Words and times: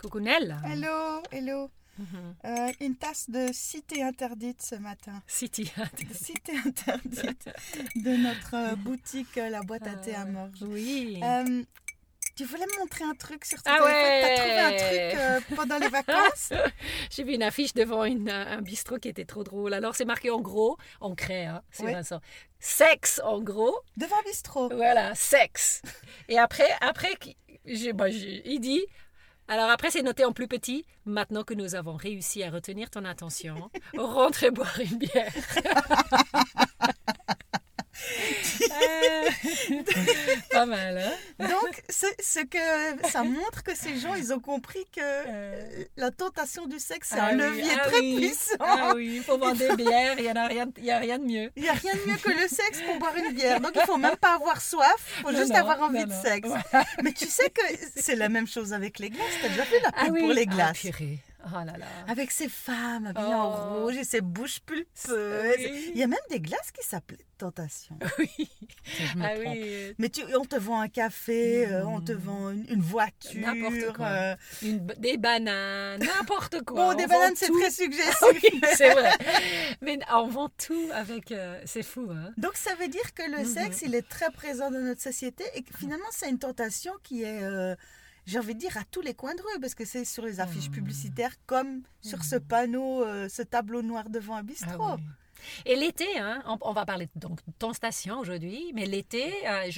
Coucou 0.00 0.20
Nell. 0.20 0.56
Hello, 0.64 1.22
hello. 1.30 1.70
Mhm. 1.98 2.34
Euh, 2.46 2.72
une 2.80 2.96
tasse 2.96 3.28
de 3.28 3.48
cité 3.52 4.02
interdite 4.02 4.62
ce 4.62 4.76
matin. 4.76 5.22
City. 5.26 5.70
Cité 6.14 6.52
interdite 6.64 7.50
de 7.96 8.16
notre 8.16 8.54
euh, 8.54 8.76
boutique 8.76 9.36
euh, 9.36 9.50
La 9.50 9.60
Boîte 9.60 9.86
à 9.86 9.96
thé 9.96 10.14
à 10.14 10.24
Morges. 10.24 10.62
Oui. 10.62 11.20
Euh, 11.22 11.62
tu 12.36 12.44
voulais 12.46 12.64
me 12.64 12.78
montrer 12.78 13.04
un 13.04 13.12
truc 13.12 13.44
sur 13.44 13.62
ton 13.62 13.70
Ah 13.74 13.78
téléphone? 13.82 14.22
T'as 14.22 14.36
trouvé 14.36 14.58
un 14.58 14.70
ouais. 14.70 15.08
truc 15.10 15.20
euh, 15.20 15.56
pendant 15.56 15.78
les 15.78 15.88
vacances? 15.88 16.52
J'ai 17.10 17.24
vu 17.24 17.34
une 17.34 17.42
affiche 17.42 17.74
devant 17.74 18.04
une- 18.06 18.30
un 18.30 18.62
bistrot 18.62 18.96
qui 18.98 19.08
était 19.08 19.26
trop 19.26 19.44
drôle. 19.44 19.74
Alors 19.74 19.94
c'est 19.94 20.06
marqué 20.06 20.30
en 20.30 20.40
gros, 20.40 20.78
en 21.02 21.14
craie, 21.14 21.44
hein, 21.44 21.60
c'est 21.70 21.84
Oui. 21.84 21.92
Vincent. 21.92 22.20
Sexe 22.58 23.20
en 23.22 23.42
gros. 23.42 23.76
Devant 23.98 24.22
bistrot. 24.24 24.70
Voilà, 24.74 25.14
sexe. 25.14 25.82
Et 26.30 26.38
après, 26.38 26.70
après, 26.80 27.10
j'ai- 27.66 27.92
bah, 27.92 28.08
il 28.08 28.58
dit. 28.60 28.80
Alors 29.50 29.68
après, 29.68 29.90
c'est 29.90 30.02
noté 30.02 30.24
en 30.24 30.30
plus 30.30 30.46
petit. 30.46 30.86
Maintenant 31.06 31.42
que 31.42 31.54
nous 31.54 31.74
avons 31.74 31.96
réussi 31.96 32.44
à 32.44 32.50
retenir 32.50 32.88
ton 32.88 33.04
attention, 33.04 33.68
rentre 33.98 34.48
boire 34.50 34.78
une 34.78 34.96
bière. 34.96 35.32
Euh, 38.62 39.28
Pas 40.50 40.66
mal, 40.66 40.98
hein 40.98 41.46
Donc, 41.48 41.82
ce, 41.88 42.06
ce 42.22 42.40
que 42.40 43.08
ça 43.08 43.22
montre 43.22 43.62
que 43.62 43.74
ces 43.74 43.98
gens, 43.98 44.14
ils 44.14 44.32
ont 44.32 44.40
compris 44.40 44.84
que 44.94 45.00
Euh, 45.00 45.84
la 45.96 46.10
tentation 46.10 46.66
du 46.66 46.78
sexe, 46.78 47.08
c'est 47.12 47.18
ah 47.18 47.26
un 47.26 47.36
oui, 47.38 47.42
levier 47.42 47.72
ah 47.76 47.88
très 47.88 48.00
oui. 48.00 48.16
puissant. 48.16 48.54
Ah 48.60 48.92
oui, 48.94 49.12
il 49.16 49.22
faut 49.22 49.38
vendre 49.38 49.56
des 49.56 49.74
bières, 49.76 50.14
il 50.18 50.22
n'y 50.22 50.28
a, 50.28 50.46
rien- 50.46 50.70
y 50.80 50.90
a 50.90 50.98
rien 50.98 51.18
de 51.18 51.24
mieux. 51.24 51.50
Il 51.56 51.62
n'y 51.62 51.68
a 51.68 51.72
rien 51.72 51.94
de 51.94 52.10
mieux 52.10 52.16
que 52.16 52.30
le 52.30 52.48
sexe 52.48 52.80
pour 52.86 52.98
boire 52.98 53.16
une 53.16 53.32
bière. 53.34 53.60
Donc, 53.60 53.72
il 53.74 53.82
faut 53.82 53.96
même 53.98 54.16
pas 54.16 54.34
avoir 54.34 54.60
soif, 54.60 54.96
il 55.18 55.22
faut 55.22 55.32
Non, 55.32 55.38
juste 55.38 55.50
non, 55.50 55.56
avoir 55.60 55.80
envie 55.82 55.98
non, 56.00 56.06
de 56.06 56.12
sexe. 56.28 56.48
Mais 57.02 57.12
tu 57.12 57.26
sais 57.26 57.50
que 57.50 57.62
c'est 57.96 58.16
la 58.16 58.28
même 58.28 58.46
chose 58.46 58.72
avec 58.72 58.98
les 58.98 59.10
glaces. 59.10 59.26
T'as 59.42 59.48
déjà 59.48 59.64
fait 59.64 59.80
la 59.80 59.92
pub 59.92 60.00
Ah 60.06 60.08
oui, 60.12 60.20
pour 60.20 60.32
les 60.32 60.46
glaces 60.46 60.78
purée. 60.78 61.18
Oh 61.46 61.64
là 61.64 61.76
là. 61.78 61.86
Avec 62.08 62.30
ces 62.30 62.48
femmes 62.48 63.06
habillées 63.06 63.34
en 63.34 63.48
Oh. 63.78 63.82
rouge 63.84 63.96
et 63.96 64.04
ces 64.04 64.20
bouches 64.20 64.60
pulpeuses. 64.60 65.56
Oui. 65.58 65.90
Il 65.94 65.98
y 65.98 66.02
a 66.02 66.06
même 66.06 66.18
des 66.30 66.40
glaces 66.40 66.70
qui 66.72 66.86
s'appellent 66.86 67.18
Tentation. 67.38 67.98
Oui. 68.18 68.28
je 68.84 69.16
me 69.16 69.24
Ah 69.24 69.30
trompe. 69.34 69.46
oui. 69.56 69.94
Mais 69.98 70.10
tu, 70.10 70.22
on 70.36 70.44
te 70.44 70.56
vend 70.56 70.80
un 70.80 70.88
café, 70.88 71.66
euh, 71.66 71.86
on 71.86 72.02
te 72.02 72.12
vend 72.12 72.50
une, 72.50 72.66
une 72.68 72.82
voiture. 72.82 73.40
N'importe 73.40 73.96
quoi. 73.96 74.06
euh, 74.08 74.36
Une 74.62 74.86
des 74.98 75.16
bananes, 75.16 76.00
n'importe 76.00 76.60
quoi. 76.62 76.92
Bon, 76.92 76.94
des 76.98 77.04
On 77.04 77.06
vend 77.08 77.14
bananes, 77.20 77.36
c'est 77.36 77.50
très 77.50 77.70
suggestif. 77.82 78.42
Oui, 78.42 78.60
c'est 78.76 78.90
vrai. 78.90 79.12
Mais 79.80 79.98
on 80.12 80.26
vend 80.28 80.50
tout 80.50 80.90
avec. 80.92 81.32
euh, 81.32 81.58
c'est 81.64 81.82
fou, 81.82 82.08
hein. 82.10 82.32
Donc 82.36 82.56
ça 82.56 82.74
veut 82.74 82.88
dire 82.88 83.14
que 83.14 83.22
le 83.22 83.38
Mhm. 83.38 83.44
sexe, 83.46 83.82
il 83.82 83.94
est 83.94 84.06
très 84.06 84.30
présent 84.30 84.70
dans 84.70 84.80
notre 84.80 85.00
société 85.00 85.44
et 85.54 85.62
que 85.62 85.74
finalement 85.78 86.04
c'est 86.10 86.28
une 86.28 86.38
tentation 86.38 86.92
qui 87.02 87.22
est, 87.22 87.42
euh, 87.42 87.74
j'ai 88.26 88.38
envie 88.38 88.54
de 88.54 88.60
dire, 88.60 88.76
à 88.76 88.84
tous 88.90 89.00
les 89.00 89.14
coins 89.14 89.34
de 89.34 89.40
rue 89.42 89.60
parce 89.60 89.74
que 89.74 89.84
c'est 89.84 90.04
sur 90.04 90.24
les 90.24 90.40
affiches 90.40 90.68
Mhm. 90.68 90.74
publicitaires 90.74 91.34
comme 91.46 91.82
sur 92.00 92.22
ce 92.24 92.36
panneau, 92.36 93.04
euh, 93.04 93.28
ce 93.28 93.42
tableau 93.42 93.82
noir 93.82 94.08
devant 94.10 94.36
un 94.36 94.42
bistrot. 94.42 94.70
Ah 94.82 94.96
oui. 94.98 95.04
Et 95.66 95.76
l'été, 95.76 96.18
hein, 96.18 96.42
on, 96.46 96.58
on 96.62 96.72
va 96.72 96.84
parler 96.86 97.08
donc 97.16 97.38
de 97.46 97.52
tentation 97.58 98.18
aujourd'hui, 98.18 98.72
mais 98.74 98.86
l'été, 98.86 99.32
euh, 99.46 99.70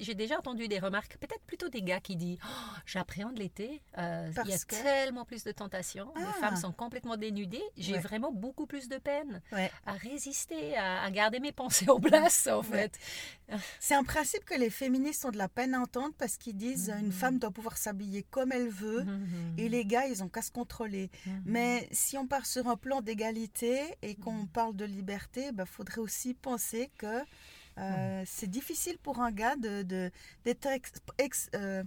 j'ai 0.00 0.14
déjà 0.14 0.38
entendu 0.38 0.68
des 0.68 0.78
remarques, 0.78 1.16
peut-être 1.18 1.42
plutôt 1.46 1.68
des 1.68 1.82
gars 1.82 2.00
qui 2.00 2.16
disent 2.16 2.38
Oh, 2.44 2.48
J'appréhende 2.86 3.38
l'été, 3.38 3.82
euh, 3.98 4.30
il 4.44 4.50
y 4.50 4.52
a 4.54 4.58
que 4.58 4.74
tellement 4.82 5.24
plus 5.24 5.44
de 5.44 5.52
tentations, 5.52 6.12
les 6.16 6.22
Ah. 6.26 6.32
femmes 6.40 6.56
sont 6.56 6.72
complètement 6.72 7.16
dénudées, 7.16 7.62
j'ai 7.76 7.94
Ouais. 7.94 7.98
vraiment 8.00 8.32
beaucoup 8.32 8.66
plus 8.66 8.88
de 8.88 8.98
peine 8.98 9.40
Ouais. 9.52 9.70
à 9.86 9.92
résister, 9.92 10.76
à, 10.76 11.02
à 11.02 11.10
garder 11.10 11.40
mes 11.40 11.52
pensées 11.52 11.88
en 11.90 12.00
place, 12.00 12.46
en 12.48 12.58
Ouais. 12.60 12.88
fait. 12.88 12.98
C'est 13.80 13.94
un 13.94 14.04
principe 14.04 14.44
que 14.44 14.54
les 14.54 14.70
féministes 14.70 15.24
ont 15.26 15.30
de 15.30 15.36
la 15.38 15.48
peine 15.48 15.74
à 15.74 15.80
entendre 15.80 16.14
parce 16.16 16.36
qu'ils 16.38 16.56
disent 16.56 16.90
Mhm. 16.90 17.04
une 17.06 17.12
femme 17.12 17.38
doit 17.38 17.50
pouvoir 17.50 17.76
s'habiller 17.76 18.22
comme 18.30 18.50
elle 18.52 18.68
veut 18.68 19.02
Mhm. 19.04 19.54
et 19.58 19.68
les 19.68 19.84
gars, 19.84 20.06
ils 20.06 20.22
ont 20.22 20.28
qu'à 20.28 20.40
se 20.42 20.50
contrôler. 20.50 21.10
Mhm. 21.26 21.42
Mais 21.44 21.88
si 21.92 22.16
on 22.16 22.26
part 22.26 22.46
sur 22.46 22.66
un 22.68 22.76
plan 22.76 23.00
d'égalité 23.02 23.82
et 24.02 24.14
qu'on 24.14 24.46
parle 24.46 24.74
de 24.74 24.84
liberté, 24.84 25.01
il 25.36 25.64
faudrait 25.66 26.00
aussi 26.00 26.34
penser 26.34 26.90
que 26.98 27.06
euh, 27.78 28.22
c'est 28.26 28.48
difficile 28.50 28.98
pour 28.98 29.20
un 29.20 29.30
gars 29.32 29.56
de, 29.56 29.82
de- 29.82 30.10
d'être 30.44 30.66
ex- 30.66 30.92
ex- 31.18 31.48
euh, 31.54 31.82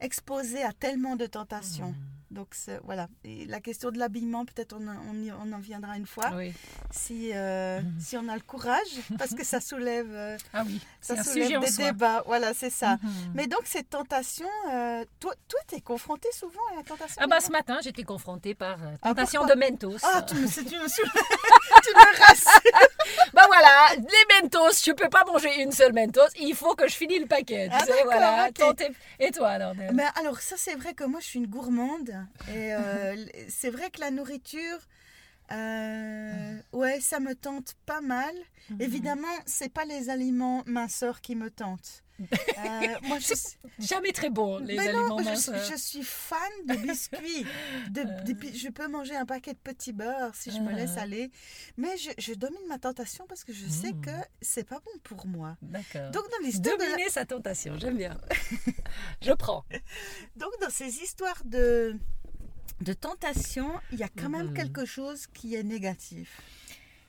exposé 0.00 0.62
à 0.62 0.72
tellement 0.72 1.16
de 1.16 1.24
tentations. 1.26 1.94
Donc 2.30 2.48
c'est- 2.50 2.80
voilà. 2.84 3.08
Et 3.24 3.46
la 3.46 3.60
question 3.60 3.90
de 3.92 3.98
l'habillement, 3.98 4.44
peut-être 4.44 4.74
on, 4.76 4.86
on, 4.88 5.14
y- 5.22 5.32
on 5.32 5.52
en 5.52 5.58
viendra 5.60 5.96
une 5.96 6.06
fois, 6.06 6.32
Oui. 6.34 6.52
si, 6.90 7.30
euh, 7.32 7.80
Mhm. 7.80 8.00
si 8.00 8.16
on 8.18 8.28
a 8.28 8.34
le 8.34 8.42
courage, 8.42 8.82
parce 9.16 9.32
que 9.32 9.44
ça 9.44 9.60
soulève, 9.60 10.08
Ah 10.52 10.64
oui, 10.66 10.80
c'est 11.00 11.14
ça 11.14 11.20
un 11.20 11.24
soulève 11.24 11.60
des 11.60 11.70
débats. 11.84 12.22
Voilà, 12.26 12.52
c'est 12.52 12.68
ça. 12.68 12.98
Mais 13.34 13.46
donc 13.46 13.60
cette 13.64 13.88
tentation, 13.88 14.48
euh, 14.70 15.04
toi, 15.20 15.34
toi, 15.48 15.60
t'es 15.68 15.80
confronté 15.80 16.28
souvent 16.32 16.60
à 16.72 16.76
la 16.76 16.82
tentation 16.82 17.16
Ah 17.22 17.26
bah 17.28 17.40
ce 17.40 17.50
matin, 17.52 17.78
j'étais 17.82 18.02
confrontée 18.02 18.54
par 18.56 18.76
Ah, 19.00 19.08
tentation 19.08 19.46
de 19.46 19.54
Mentos. 19.54 19.96
Ah, 20.02 20.20
tu 20.22 20.34
me, 20.34 20.46
c'est- 20.48 20.64
tu 20.64 20.74
me, 20.78 20.88
soulèves- 20.88 21.12
Bah 23.32 23.44
voilà, 23.46 23.88
les 23.96 24.42
Mentos, 24.42 24.82
je 24.84 24.92
peux 24.92 25.08
pas 25.08 25.24
manger 25.24 25.62
une 25.62 25.72
seule 25.72 25.92
Mentos, 25.92 26.28
il 26.38 26.54
faut 26.54 26.74
que 26.74 26.88
je 26.88 26.94
finisse 26.94 27.20
le 27.20 27.26
paquet. 27.26 27.68
tu 27.70 27.76
Ah, 27.78 27.84
sais, 27.84 28.02
voilà. 28.04 28.46
ok. 28.48 28.54
Tentez- 28.54 28.92
Et 29.20 29.30
toi 29.30 29.50
alors 29.50 29.74
Mais 29.92 30.04
alors 30.16 30.40
ça 30.40 30.56
c'est 30.58 30.74
vrai 30.74 30.94
que 30.94 31.04
moi 31.04 31.20
je 31.20 31.26
suis 31.26 31.38
une 31.38 31.46
gourmande 31.46 32.10
et 32.48 32.74
euh, 32.74 33.14
c'est 33.48 33.70
vrai 33.70 33.90
que 33.90 34.00
la 34.00 34.10
nourriture, 34.10 34.78
euh, 35.52 36.58
ouais 36.72 37.00
ça 37.00 37.20
me 37.20 37.34
tente 37.34 37.74
pas 37.86 38.00
mal. 38.00 38.34
Mhm. 38.70 38.80
Évidemment 38.80 39.36
c'est 39.46 39.72
pas 39.72 39.84
les 39.84 40.10
aliments 40.10 40.62
minceurs 40.66 41.20
qui 41.20 41.34
me 41.36 41.50
tentent. 41.50 42.02
Euh, 42.58 42.94
moi 43.02 43.18
je, 43.18 43.34
suis- 43.34 43.58
Jamais 43.78 44.10
très 44.10 44.30
bon, 44.30 44.56
les 44.58 44.76
mais 44.76 44.90
non, 44.90 45.00
aliments 45.00 45.18
je, 45.18 45.24
minces. 45.24 45.50
suis- 45.50 45.70
je 45.72 45.76
suis 45.78 46.02
fan 46.02 46.38
de 46.66 46.74
biscuits. 46.76 47.44
De, 47.90 48.02
de 48.24 48.32
bi- 48.32 48.56
je 48.56 48.70
peux 48.70 48.88
manger 48.88 49.14
un 49.14 49.26
paquet 49.26 49.52
de 49.52 49.58
petits 49.58 49.92
beurres 49.92 50.34
si 50.34 50.50
je 50.50 50.58
me 50.60 50.72
laisse 50.72 50.92
Ah. 50.96 51.02
aller, 51.02 51.30
mais 51.76 51.94
je, 51.98 52.10
je 52.16 52.32
domine 52.32 52.66
ma 52.68 52.78
tentation 52.78 53.26
parce 53.28 53.44
que 53.44 53.52
je 53.52 53.66
sais 53.68 53.92
Mm. 53.92 54.00
que 54.00 54.10
c'est 54.40 54.64
pas 54.66 54.80
bon 54.80 54.98
pour 55.04 55.26
moi. 55.26 55.58
D'accord. 55.60 56.10
Donc 56.12 56.24
dans 56.30 56.38
l'histoire 56.46 56.78
de 56.78 56.82
la- 56.84 56.88
Dominer 56.92 57.10
sa 57.10 57.26
tentation, 57.26 57.78
j'aime 57.78 57.98
bien. 57.98 58.18
je 59.20 59.32
prends. 59.32 59.66
Donc 60.36 60.50
dans 60.62 60.70
ces 60.70 60.88
histoires 61.02 61.42
de, 61.44 61.94
de 62.80 62.92
tentation, 62.92 63.70
il 63.92 63.98
y 63.98 64.02
a 64.02 64.08
quand 64.08 64.28
même 64.28 64.48
Mhm. 64.48 64.54
quelque 64.54 64.84
chose 64.84 65.26
qui 65.28 65.54
est 65.54 65.62
négatif. 65.62 66.40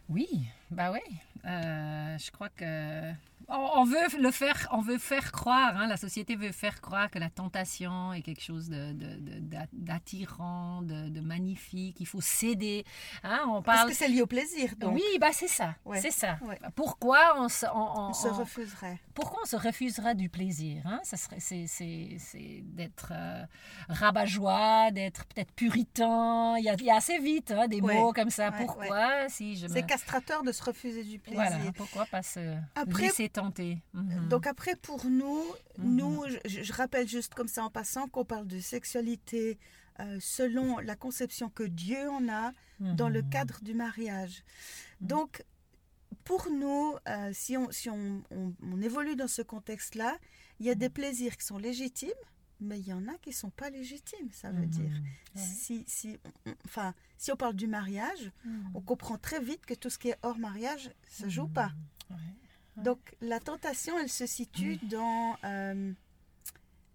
Oui, 0.09 0.27
bah 0.71 0.91
oui. 0.93 0.99
Euh, 1.45 2.17
je 2.17 2.31
crois 2.31 2.49
que 2.49 3.11
on, 3.49 3.85
veut 3.85 3.95
le 4.19 4.31
faire, 4.31 4.67
on 4.73 4.81
veut 4.81 4.97
faire 4.97 5.31
croire. 5.31 5.77
hein, 5.77 5.87
la 5.87 5.95
société 5.95 6.35
veut 6.35 6.51
faire 6.51 6.81
croire 6.81 7.09
que 7.09 7.17
la 7.17 7.29
tentation 7.29 8.11
est 8.11 8.21
quelque 8.21 8.41
chose 8.43 8.67
de- 8.67 8.91
de- 8.91 9.39
d'attirant, 9.71 10.81
de, 10.81 11.07
de 11.07 11.21
magnifique. 11.21 11.97
Il 12.01 12.07
faut 12.07 12.19
céder. 12.19 12.83
Hein, 13.23 13.39
on 13.47 13.61
Parce 13.61 13.79
parle. 13.79 13.89
que 13.91 13.95
c'est 13.95 14.09
lié 14.09 14.21
au 14.21 14.27
plaisir. 14.27 14.75
Donc 14.77 14.95
Oui, 14.95 15.03
bah 15.21 15.29
c'est 15.31 15.47
ça, 15.47 15.75
Ouais, 15.85 16.01
c'est 16.01 16.11
ça. 16.11 16.37
ouais. 16.41 16.59
Pourquoi 16.75 17.35
on 17.39 17.47
se, 17.47 17.65
on- 17.67 17.69
on- 17.77 18.09
on 18.09 18.13
se 18.13 18.27
on- 18.27 18.33
refuserait. 18.33 18.99
pourquoi 19.13 19.39
on 19.43 19.45
se 19.45 19.55
refusera 19.55 20.13
du 20.13 20.27
plaisir 20.27 20.81
hein? 20.85 20.99
Ça 21.03 21.15
serait, 21.15 21.39
c'est, 21.39 21.65
d'être 22.63 23.13
euh, 23.15 23.43
rabat-joie, 23.87 24.91
d'être 24.91 25.25
peut-être 25.25 25.51
puritain. 25.53 26.55
Il 26.57 26.63
y 26.65 26.69
a, 26.69 26.73
il 26.77 26.83
y 26.85 26.91
a 26.91 26.95
assez 26.97 27.19
vite 27.19 27.53
des 27.69 27.81
Ouais, 27.81 27.93
mots 27.95 28.11
comme 28.13 28.29
ça. 28.29 28.51
pourquoi 28.51 29.29
si 29.29 29.55
je 29.55 29.67
me... 29.67 29.73
C'est 29.73 29.85
castrateur 29.85 30.43
de 30.43 30.51
se 30.51 30.63
refuser 30.63 31.03
du 31.03 31.19
plaisir. 31.19 31.26
Voilà, 31.33 31.57
pourquoi 31.75 32.05
pas 32.05 32.23
se 32.23 32.55
Après- 32.75 33.03
laisser 33.03 33.29
tenter 33.29 33.77
Mhm. 33.93 34.27
Donc 34.29 34.47
après, 34.47 34.75
pour 34.75 35.05
nous, 35.05 35.43
Mhm. 35.77 35.95
nous, 35.95 36.23
je, 36.45 36.63
je 36.63 36.73
rappelle 36.73 37.07
juste 37.07 37.33
comme 37.33 37.47
ça 37.47 37.63
en 37.63 37.69
passant 37.69 38.07
qu'on 38.07 38.25
parle 38.25 38.47
de 38.47 38.59
sexualité 38.59 39.57
euh, 39.99 40.17
selon 40.21 40.77
la 40.77 40.95
conception 40.95 41.49
que 41.49 41.63
Dieu 41.63 42.07
en 42.09 42.29
a 42.29 42.51
dans 42.79 43.09
le 43.09 43.23
Mhm. 43.23 43.29
cadre 43.29 43.59
du 43.63 43.73
mariage. 43.73 44.43
Donc, 45.01 45.43
pour 46.23 46.49
nous, 46.51 46.93
euh, 47.07 47.31
si, 47.33 47.57
on, 47.57 47.71
si 47.71 47.89
on, 47.89 48.21
on- 48.29 48.53
on 48.61 48.81
évolue 48.81 49.15
dans 49.15 49.27
ce 49.27 49.41
contexte-là, 49.41 50.17
il 50.59 50.67
y 50.67 50.69
a 50.69 50.75
des 50.75 50.89
plaisirs 50.89 51.35
qui 51.37 51.45
sont 51.45 51.57
légitimes, 51.57 52.09
mais 52.59 52.79
il 52.79 52.87
y 52.87 52.93
en 52.93 53.07
a 53.07 53.15
qui 53.21 53.29
ne 53.29 53.35
sont 53.35 53.49
pas 53.49 53.69
légitimes, 53.69 54.29
ça 54.31 54.51
veut 54.51 54.63
Mhm. 54.63 54.69
dire. 54.69 54.91
Ouais. 55.35 55.41
Si, 55.41 55.83
si, 55.87 56.17
on- 56.45 56.49
on- 56.51 56.55
enfin, 56.65 56.93
si 57.17 57.31
on 57.31 57.35
parle 57.35 57.55
du 57.55 57.67
mariage, 57.67 58.31
on 58.73 58.81
comprend 58.81 59.17
très 59.17 59.39
vite 59.41 59.65
que 59.65 59.73
tout 59.73 59.89
ce 59.89 59.97
qui 59.99 60.09
est 60.09 60.17
hors 60.23 60.37
mariage, 60.39 60.89
ça 61.07 61.25
ne 61.25 61.29
joue 61.29 61.47
pas. 61.47 61.71
Ouais. 62.09 62.15
Ouais. 62.77 62.83
Donc, 62.83 62.99
la 63.21 63.39
tentation, 63.39 63.97
elle 63.99 64.09
se 64.09 64.25
situe 64.25 64.77
dans, 64.83 65.35
euh, 65.43 65.93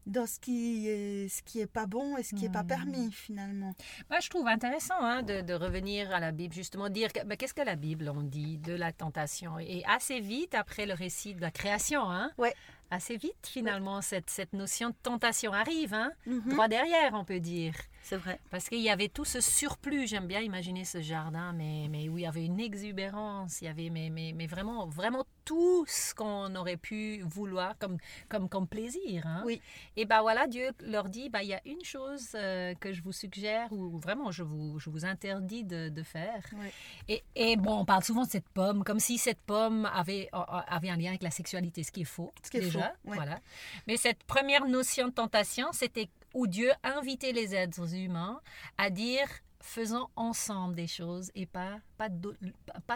dans 0.06 0.26
ce 0.26 0.38
qui 0.40 0.88
est, 0.88 1.28
ce 1.28 1.43
qui 1.43 1.60
est 1.60 1.66
pas 1.66 1.87
bon 1.87 2.16
et 2.16 2.22
ce 2.22 2.34
qui 2.34 2.44
est 2.46 2.52
pas 2.52 2.62
Mhm. 2.62 2.66
permis, 2.69 3.12
finalement. 3.12 3.72
Moi, 4.10 4.20
je 4.20 4.28
trouve 4.28 4.49
intéressant 4.49 4.99
hein, 5.00 5.22
de, 5.22 5.40
de 5.43 5.54
revenir 5.54 6.10
à 6.12 6.20
la 6.20 6.32
Bible, 6.32 6.54
justement, 6.54 6.88
dire 6.88 7.08
ben, 7.25 7.37
qu'est-ce 7.37 7.54
que 7.54 7.62
la 7.62 7.76
Bible 7.76 8.08
en 8.08 8.22
dit 8.22 8.58
de 8.58 8.72
la 8.75 8.93
tentation? 8.93 9.58
Et 9.58 9.84
assez 9.87 10.20
vite, 10.20 10.54
après 10.54 10.87
le 10.87 10.94
récit 10.94 11.34
de 11.34 11.40
la 11.40 11.50
création, 11.50 12.10
hein, 12.10 12.31
Ouais. 12.38 12.54
assez 12.90 13.16
vite, 13.16 13.46
finalement, 13.46 14.02
cette, 14.02 14.28
cette 14.31 14.52
notion 14.52 14.90
de 14.90 14.94
tentation 15.02 15.52
arrive, 15.52 15.94
hein, 15.94 16.10
Mhm. 16.26 16.49
droit 16.50 16.69
derrière, 16.69 17.14
on 17.14 17.25
peut 17.25 17.40
dire. 17.40 17.75
C'est 18.02 18.16
vrai. 18.16 18.40
Parce 18.50 18.69
qu'il 18.69 18.81
y 18.81 18.90
avait 18.90 19.08
tout 19.08 19.25
ce 19.25 19.40
surplus, 19.40 20.06
j'aime 20.08 20.26
bien 20.26 20.40
imaginer 20.40 20.84
ce 20.84 21.00
jardin, 21.00 21.52
mais, 21.52 21.87
mais 21.88 22.08
où 22.08 22.19
il 22.19 22.22
y 22.22 22.26
avait 22.26 22.44
une 22.44 22.58
exubérance, 22.60 23.60
il 23.60 23.66
y 23.66 23.69
avait 23.69 23.90
mais, 23.90 24.10
mais, 24.10 24.32
mais 24.34 24.46
vraiment, 24.46 24.87
vraiment 24.87 25.25
tout 25.44 25.84
ce 25.87 26.14
qu'on 26.14 26.54
aurait 26.56 26.76
pu 26.76 27.22
vouloir 27.22 27.76
comme, 27.78 27.96
comme, 28.28 28.49
comme 28.49 28.66
plaisir. 28.66 29.26
hein. 29.26 29.43
Oui. 29.46 29.60
Et 29.96 30.04
ben 30.04 30.20
voilà, 30.20 30.46
Dieu 30.46 30.70
leur 30.81 31.08
dit, 31.08 31.28
bah, 31.31 31.43
il 31.43 31.49
y 31.50 31.54
a 31.54 31.60
une 31.64 31.82
chose 31.84 32.31
euh, 32.34 32.75
que 32.75 32.93
je 32.93 33.02
vous 33.02 33.12
suggère, 33.12 33.72
ou 33.72 33.99
vraiment 33.99 34.31
je 34.31 34.43
vous, 34.43 34.78
je 34.78 34.90
vous 34.90 35.04
interdis 35.04 35.64
de, 35.64 35.88
de 35.88 36.02
faire. 36.02 36.44
Ouais. 36.54 36.72
Et, 37.08 37.22
et 37.34 37.56
bon, 37.56 37.78
on 37.78 37.84
parle 37.84 38.02
souvent 38.04 38.25
de 38.25 38.31
cette 38.31 38.49
pomme, 38.49 38.84
comme 38.84 39.00
si 39.00 39.16
cette 39.19 39.40
pomme 39.40 39.88
avait, 39.94 40.28
avait 40.32 40.90
un 40.90 40.96
lien 40.96 41.10
avec 41.10 41.22
la 41.22 41.31
sexualité, 41.31 41.82
ce 41.82 41.93
qui 41.93 42.02
est 42.02 42.04
faux. 42.04 42.32
Ce 42.43 42.50
qui 42.50 42.58
est 42.58 42.60
déjà, 42.60 42.90
faux, 43.04 43.12
voilà. 43.14 43.38
Mais 43.87 43.96
cette 43.96 44.22
première 44.25 44.66
notion 44.66 45.08
de 45.08 45.12
tentation, 45.12 45.69
c'était 45.72 46.08
où 46.34 46.46
Dieu 46.46 46.70
invitait 46.82 47.32
les 47.32 47.55
êtres 47.55 47.94
humains 47.94 48.40
à 48.79 48.90
dire 48.90 49.26
faisons 49.61 50.08
ensemble 50.17 50.75
des 50.75 50.88
choses 50.88 51.31
et 51.37 51.46
pas, 51.46 51.79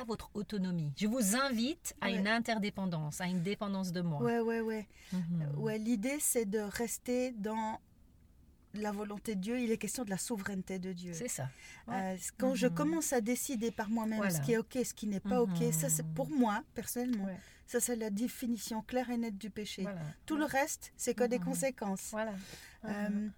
votre 0.07 0.31
autonomie. 0.35 0.93
Je 0.97 1.07
vous 1.07 1.37
invite 1.37 1.95
à 2.01 2.07
Ouais. 2.07 2.17
une 2.17 2.27
interdépendance, 2.27 3.21
à 3.21 3.27
une 3.27 3.43
dépendance 3.43 3.93
de 3.93 4.01
moi. 4.01 4.21
Ouais, 4.21 4.41
ouais, 4.41 4.61
ouais. 4.61 4.87
Ouais, 5.57 5.79
l'idée 5.79 6.19
c'est 6.21 6.45
de 6.45 6.59
rester 6.59 7.31
dans 7.33 7.79
la 8.83 8.93
volonté 8.93 9.35
de 9.35 9.41
Dieu. 9.41 9.61
Il 9.61 9.71
est 9.71 9.79
question 9.79 10.05
de 10.05 10.11
la 10.11 10.19
souveraineté 10.19 10.79
de 10.79 10.93
Dieu. 10.93 11.13
C'est 11.15 11.29
ça. 11.29 11.49
Euh, 11.89 12.17
quand 12.39 12.55
je 12.55 12.67
Mhm. 12.67 12.75
commence 12.75 13.13
à 13.13 13.21
décider 13.21 13.71
par 13.71 13.89
moi-même 13.91 14.19
Voilà. 14.19 14.33
ce 14.35 14.41
qui 14.41 14.53
est 14.53 14.59
ok, 14.59 14.79
ce 14.85 14.95
qui 14.95 15.07
n'est 15.07 15.21
pas 15.21 15.41
ok, 15.43 15.73
ça 15.73 15.89
c'est 15.89 16.03
Mhm. 16.05 16.15
pour 16.15 16.29
moi 16.31 16.63
personnellement. 16.75 17.25
Ouais. 17.25 17.37
Ça 17.67 17.81
c'est 17.81 17.97
la 17.97 18.11
définition 18.11 18.83
claire 18.83 19.11
et 19.11 19.17
nette 19.17 19.39
du 19.39 19.51
péché. 19.51 19.83
Voilà. 19.83 20.01
Tout 20.25 20.37
le 20.37 20.45
reste, 20.45 20.93
c'est 20.97 21.15
que 21.15 21.25
des 21.25 21.39
Mhm. 21.39 21.45
conséquences. 21.45 22.09
Voilà. 22.13 22.35
Euh, 22.85 23.09
Mhm. 23.09 23.33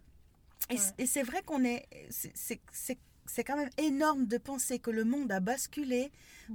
et 0.99 1.07
c'est 1.07 1.23
vrai 1.23 1.43
qu'on 1.43 1.65
est, 1.65 1.87
c'est- 2.11 2.61
c'est- 3.29 3.45
quand 3.45 3.57
même 3.57 3.71
énorme 3.79 4.27
de 4.27 4.39
penser 4.39 4.79
que 4.79 4.91
le 4.91 5.05
monde 5.05 5.31
a 5.33 5.41
basculé 5.41 6.11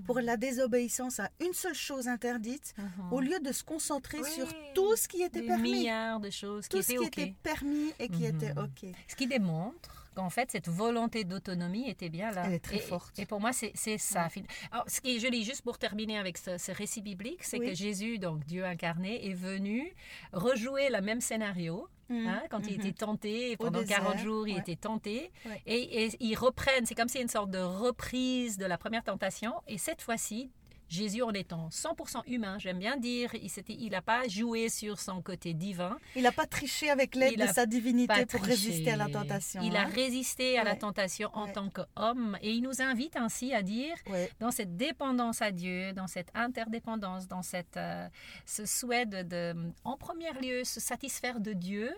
pour 0.05 0.19
la 0.19 0.37
désobéissance 0.37 1.19
à 1.19 1.29
une 1.39 1.53
seule 1.53 1.75
chose 1.75 2.07
interdite, 2.07 2.73
Mhm. 2.77 3.13
au 3.13 3.19
lieu 3.21 3.39
de 3.39 3.51
se 3.51 3.63
concentrer 3.63 4.19
Oui. 4.21 4.29
sur 4.31 4.47
tout 4.73 4.95
ce 4.95 5.07
qui 5.07 5.21
était 5.21 5.41
Des 5.41 5.47
permis, 5.47 5.71
milliards 5.73 6.19
de 6.19 6.29
choses 6.31 6.67
tout 6.67 6.77
qui 6.77 6.83
ce 6.83 6.93
qui 6.93 7.05
était 7.05 7.33
permis 7.43 7.93
et 7.99 8.09
qui 8.09 8.23
Mhm. 8.23 8.35
était 8.35 8.51
ok. 8.59 8.91
Ce 9.07 9.15
qui 9.15 9.27
démontre 9.27 10.02
qu'en 10.13 10.29
fait, 10.29 10.51
cette 10.51 10.67
volonté 10.67 11.23
d'autonomie 11.23 11.89
était 11.89 12.09
bien 12.09 12.31
là. 12.31 12.43
Elle 12.47 12.53
est 12.53 12.59
très 12.59 12.77
et, 12.77 12.79
forte. 12.79 13.17
Et 13.19 13.25
pour 13.25 13.39
moi, 13.39 13.51
c'est 13.53 13.71
ça. 13.97 14.27
Alors, 14.71 14.85
ce 14.87 15.01
qui 15.01 15.15
est 15.15 15.19
joli, 15.19 15.43
juste 15.43 15.61
pour 15.63 15.77
terminer 15.77 16.17
avec 16.17 16.37
ce, 16.37 16.57
ce 16.57 16.71
récit 16.71 17.01
biblique, 17.01 17.43
c'est 17.43 17.59
Oui. 17.59 17.69
que 17.69 17.73
Jésus, 17.75 18.19
donc 18.19 18.45
Dieu 18.45 18.65
incarné, 18.65 19.29
est 19.29 19.33
venu 19.33 19.93
rejouer 20.31 20.89
le 20.89 21.01
même 21.01 21.21
scénario. 21.21 21.87
Mhm. 22.09 22.27
hein, 22.27 22.43
quand 22.49 22.67
il 22.67 22.73
Mhm. 22.77 22.79
était 22.81 22.91
tenté, 22.91 23.57
pendant 23.57 23.83
40 23.83 24.11
désert, 24.13 24.23
jours, 24.23 24.47
il 24.47 24.55
ouais. 24.55 24.59
était 24.59 24.75
tenté. 24.75 25.31
Ouais. 25.45 25.61
Et, 25.65 26.03
et 26.05 26.09
ils 26.19 26.35
reprennent, 26.35 26.85
c'est 26.85 26.95
comme 26.95 27.07
si 27.07 27.19
une 27.19 27.29
sorte 27.29 27.49
de 27.49 27.59
reprise 27.59 28.57
de 28.57 28.65
la 28.65 28.77
première 28.77 29.03
tentation. 29.05 29.53
Et 29.69 29.77
cette 29.77 30.01
fois-ci, 30.01 30.51
Jésus, 30.93 31.23
en 31.23 31.31
étant 31.31 31.69
100% 31.69 32.21
humain, 32.27 32.59
j'aime 32.59 32.77
bien 32.77 32.97
dire, 32.97 33.31
il 33.33 33.89
n'a 33.89 34.01
pas 34.03 34.27
joué 34.27 34.69
sur 34.69 34.99
son 34.99 35.23
côté 35.23 35.55
divin. 35.55 35.97
Il 36.15 36.21
n'a 36.21 36.31
pas 36.31 36.45
triché 36.45 36.91
avec 36.91 37.15
l'aide 37.15 37.39
de 37.39 37.47
sa 37.47 37.65
divinité 37.65 38.25
pour 38.27 38.41
triché. 38.41 38.69
résister 38.69 38.91
à 38.91 38.97
la 38.97 39.09
tentation. 39.09 39.61
Il 39.63 39.75
a 39.75 39.81
hein. 39.81 39.89
résisté 39.93 40.59
à 40.59 40.63
la 40.63 40.75
tentation 40.75 41.31
en 41.33 41.45
Ouais. 41.47 41.53
tant 41.53 41.69
qu'homme 41.69 42.37
et 42.41 42.51
il 42.51 42.61
nous 42.61 42.81
invite 42.81 43.15
ainsi 43.15 43.53
à 43.55 43.63
dire, 43.63 43.95
Ouais. 44.07 44.29
dans 44.39 44.51
cette 44.51 44.77
dépendance 44.77 45.41
à 45.41 45.51
Dieu, 45.51 45.93
dans 45.93 46.07
cette 46.07 46.29
interdépendance, 46.35 47.27
dans 47.27 47.41
cette, 47.41 47.77
euh, 47.77 48.07
ce 48.45 48.65
souhait 48.67 49.07
de, 49.07 49.23
de, 49.23 49.55
en 49.83 49.97
premier 49.97 50.31
lieu, 50.33 50.63
se 50.63 50.79
satisfaire 50.79 51.39
de 51.39 51.53
Dieu, 51.53 51.91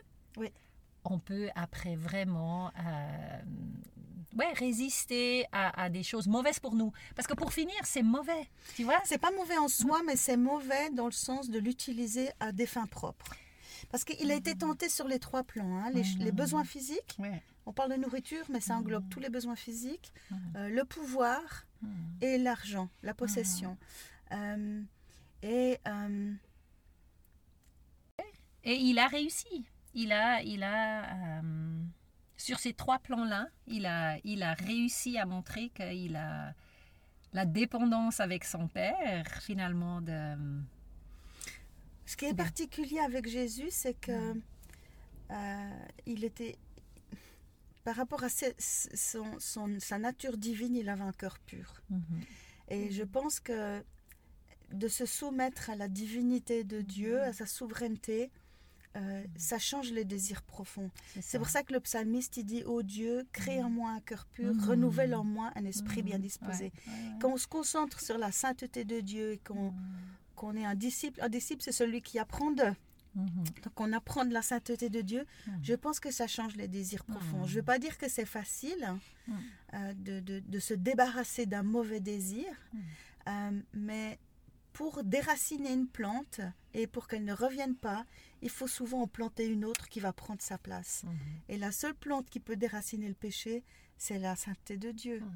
on 1.03 1.19
peut 1.19 1.49
après 1.55 1.95
vraiment 1.95 2.71
euh, 2.79 3.39
ouais, 4.35 4.51
résister 4.53 5.45
à, 5.51 5.83
à 5.83 5.89
des 5.89 6.03
choses 6.03 6.27
mauvaises 6.27 6.59
pour 6.59 6.75
nous. 6.75 6.91
Parce 7.15 7.27
que 7.27 7.33
pour 7.33 7.53
finir, 7.53 7.75
c'est 7.83 8.03
mauvais, 8.03 8.49
tu 8.75 8.83
vois? 8.83 8.99
C'est 9.05 9.17
pas 9.17 9.31
mauvais 9.31 9.57
en 9.57 9.67
soi, 9.67 10.01
mais 10.05 10.15
c'est 10.15 10.37
mauvais 10.37 10.89
dans 10.91 11.05
le 11.05 11.11
sens 11.11 11.49
de 11.49 11.59
l'utiliser 11.59 12.29
à 12.39 12.51
des 12.51 12.65
fins 12.65 12.85
propres. 12.87 13.33
Parce 13.91 14.03
qu'il 14.03 14.31
a 14.31 14.35
été 14.35 14.55
tenté 14.55 14.89
sur 14.89 15.07
les 15.07 15.19
trois 15.19 15.43
plans. 15.43 15.77
hein. 15.77 15.89
Les, 15.93 16.03
les 16.19 16.31
besoins 16.31 16.63
physiques, 16.63 17.15
Ouais. 17.19 17.41
on 17.65 17.71
parle 17.73 17.91
de 17.91 17.97
nourriture, 17.97 18.45
mais 18.49 18.59
ça 18.61 18.75
englobe 18.75 19.07
tous 19.09 19.19
les 19.19 19.29
besoins 19.29 19.55
physiques, 19.55 20.11
euh, 20.55 20.69
le 20.69 20.83
pouvoir 20.85 21.41
et 22.21 22.37
l'argent, 22.37 22.89
la 23.03 23.13
possession. 23.13 23.77
Euh, 24.31 24.81
et 25.43 25.77
euh, 25.87 26.33
Et 28.63 28.75
il 28.77 28.97
a 28.97 29.07
réussi. 29.07 29.65
Il 29.93 30.11
a, 30.11 30.41
il 30.41 30.63
a 30.63 31.41
sur 32.37 32.59
ces 32.59 32.73
trois 32.73 32.99
plans-là, 32.99 33.47
il 33.67 33.85
a, 33.85 34.17
il 34.23 34.43
a 34.43 34.53
réussi 34.53 35.17
à 35.17 35.25
montrer 35.25 35.69
qu'il 35.69 36.15
a 36.15 36.53
la 37.33 37.45
dépendance 37.45 38.19
avec 38.19 38.43
son 38.45 38.67
père, 38.67 39.25
finalement, 39.41 40.01
de... 40.01 40.35
ce 42.05 42.15
qui 42.15 42.25
est 42.25 42.33
particulier 42.33 42.99
avec 42.99 43.27
Jésus, 43.27 43.67
c'est 43.71 43.93
que 43.93 44.33
euh, 45.31 45.69
il 46.05 46.23
était, 46.23 46.55
par 47.83 47.95
rapport 47.95 48.23
à 48.23 48.29
ses- 48.29 48.55
son- 48.59 49.39
son- 49.39 49.79
sa 49.79 49.97
nature 49.97 50.37
divine, 50.37 50.75
il 50.75 50.87
avait 50.89 51.03
un 51.03 51.11
cœur 51.13 51.39
pur. 51.39 51.81
Et 52.69 52.89
je 52.91 53.03
pense 53.03 53.39
que 53.39 53.83
de 54.71 54.87
se 54.87 55.05
soumettre 55.05 55.69
à 55.69 55.75
la 55.75 55.87
divinité 55.87 56.63
de 56.63 56.81
Dieu, 56.81 57.21
à 57.21 57.33
sa 57.33 57.45
souveraineté, 57.45 58.31
euh, 58.95 59.23
ça 59.35 59.59
change 59.59 59.91
les 59.91 60.05
désirs 60.05 60.41
profonds. 60.41 60.89
C'est 61.21 61.37
pour 61.37 61.49
ça 61.49 61.63
que 61.63 61.73
le 61.73 61.79
psalmiste 61.81 62.37
il 62.37 62.45
dit 62.45 62.63
Ô 62.63 62.81
Dieu, 62.83 63.27
crée 63.33 63.61
en 63.61 63.69
moi 63.69 63.91
un 63.91 63.99
cœur 64.01 64.25
pur, 64.25 64.53
Mhm. 64.53 64.63
renouvelle 64.69 65.15
en 65.15 65.23
moi 65.25 65.51
un 65.55 65.65
esprit 65.65 66.01
bien 66.01 66.19
disposé. 66.19 66.65
Ouais, 66.65 66.71
ouais, 66.87 66.93
ouais. 66.93 67.17
Quand 67.21 67.29
on 67.33 67.37
se 67.37 67.47
concentre 67.47 67.99
sur 67.99 68.17
la 68.17 68.31
sainteté 68.31 68.85
de 68.85 69.01
Dieu 69.01 69.33
et 69.33 69.37
qu'on 69.39 69.73
qu'on 70.35 70.55
est 70.57 70.65
un 70.65 70.75
disciple, 70.75 71.21
un 71.21 71.29
disciple 71.29 71.61
c'est 71.61 71.71
celui 71.71 72.01
qui 72.01 72.19
apprend 72.19 72.51
de. 72.51 72.63
Mhm. 73.15 73.43
Donc 73.63 73.79
on 73.79 73.93
apprend 73.93 74.25
de 74.25 74.33
la 74.33 74.41
sainteté 74.41 74.89
de 74.89 74.99
Dieu. 75.01 75.25
Je 75.61 75.73
pense 75.73 76.01
que 76.01 76.11
ça 76.11 76.27
change 76.27 76.55
les 76.57 76.67
désirs 76.67 77.05
profonds. 77.05 77.45
Je 77.45 77.51
ne 77.51 77.55
veux 77.59 77.63
pas 77.63 77.79
dire 77.79 77.97
que 77.97 78.09
c'est 78.09 78.25
facile 78.25 78.83
hein, 78.83 78.99
euh, 79.73 79.93
de, 79.93 80.19
de- 80.19 80.39
de 80.45 80.59
se 80.59 80.73
débarrasser 80.73 81.45
d'un 81.45 81.63
mauvais 81.63 82.01
désir, 82.01 82.45
euh, 83.29 83.51
mais 83.73 84.19
pour 84.75 85.03
déraciner 85.05 85.71
une 85.71 85.87
plante 85.87 86.41
et 86.73 86.85
pour 86.85 87.07
qu'elle 87.07 87.23
ne 87.23 87.31
revienne 87.33 87.75
pas, 87.77 88.05
il 88.41 88.49
faut 88.49 88.67
souvent 88.67 89.03
en 89.03 89.07
planter 89.07 89.47
une 89.47 89.63
autre 89.63 89.87
qui 89.87 90.01
va 90.01 90.11
prendre 90.11 90.41
sa 90.41 90.57
place. 90.57 91.03
Mhm. 91.05 91.11
Et 91.47 91.57
la 91.57 91.71
seule 91.71 91.95
plante 91.95 92.29
qui 92.29 92.41
peut 92.41 92.57
déraciner 92.57 93.07
le 93.07 93.13
péché, 93.15 93.63
c'est 93.97 94.19
la 94.19 94.35
sainteté 94.35 94.75
de 94.77 94.91
Dieu. 94.91 95.21
Mhm. 95.21 95.31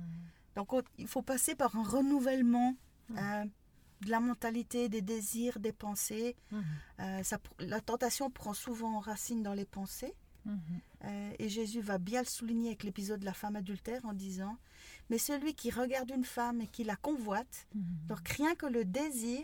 Donc 0.58 0.74
on- 0.74 0.84
il 0.98 1.08
faut 1.08 1.22
passer 1.22 1.56
par 1.56 1.78
un 1.78 1.84
renouvellement 1.84 2.76
Mhm. 3.10 3.18
euh, 3.18 3.46
de 4.02 4.10
la 4.10 4.20
mentalité, 4.20 4.90
des 4.90 5.02
désirs, 5.02 5.58
des 5.60 5.72
pensées. 5.74 6.36
Euh, 7.00 7.24
ça 7.24 7.38
la 7.60 7.80
tentation 7.80 8.30
prend 8.30 8.54
souvent 8.54 9.00
racine 9.00 9.42
dans 9.42 9.54
les 9.54 9.66
pensées. 9.66 10.14
Euh, 11.06 11.32
et 11.38 11.48
Jésus 11.50 11.82
va 11.82 11.98
bien 11.98 12.22
le 12.22 12.28
souligner 12.28 12.70
avec 12.70 12.84
l'épisode 12.84 13.20
de 13.22 13.26
la 13.26 13.34
femme 13.34 13.56
adultère 13.56 14.04
en 14.06 14.14
disant 14.14 14.58
Mais 15.09 15.18
celui 15.18 15.54
qui 15.56 15.71
regarde 15.71 16.11
une 16.11 16.23
femme 16.25 16.61
et 16.61 16.68
qui 16.68 16.83
la 16.83 16.95
convoite, 16.95 17.68
Mhm. 17.75 17.83
donc 18.07 18.28
rien 18.30 18.56
que 18.56 18.66
le 18.68 18.85
désir, 18.85 19.42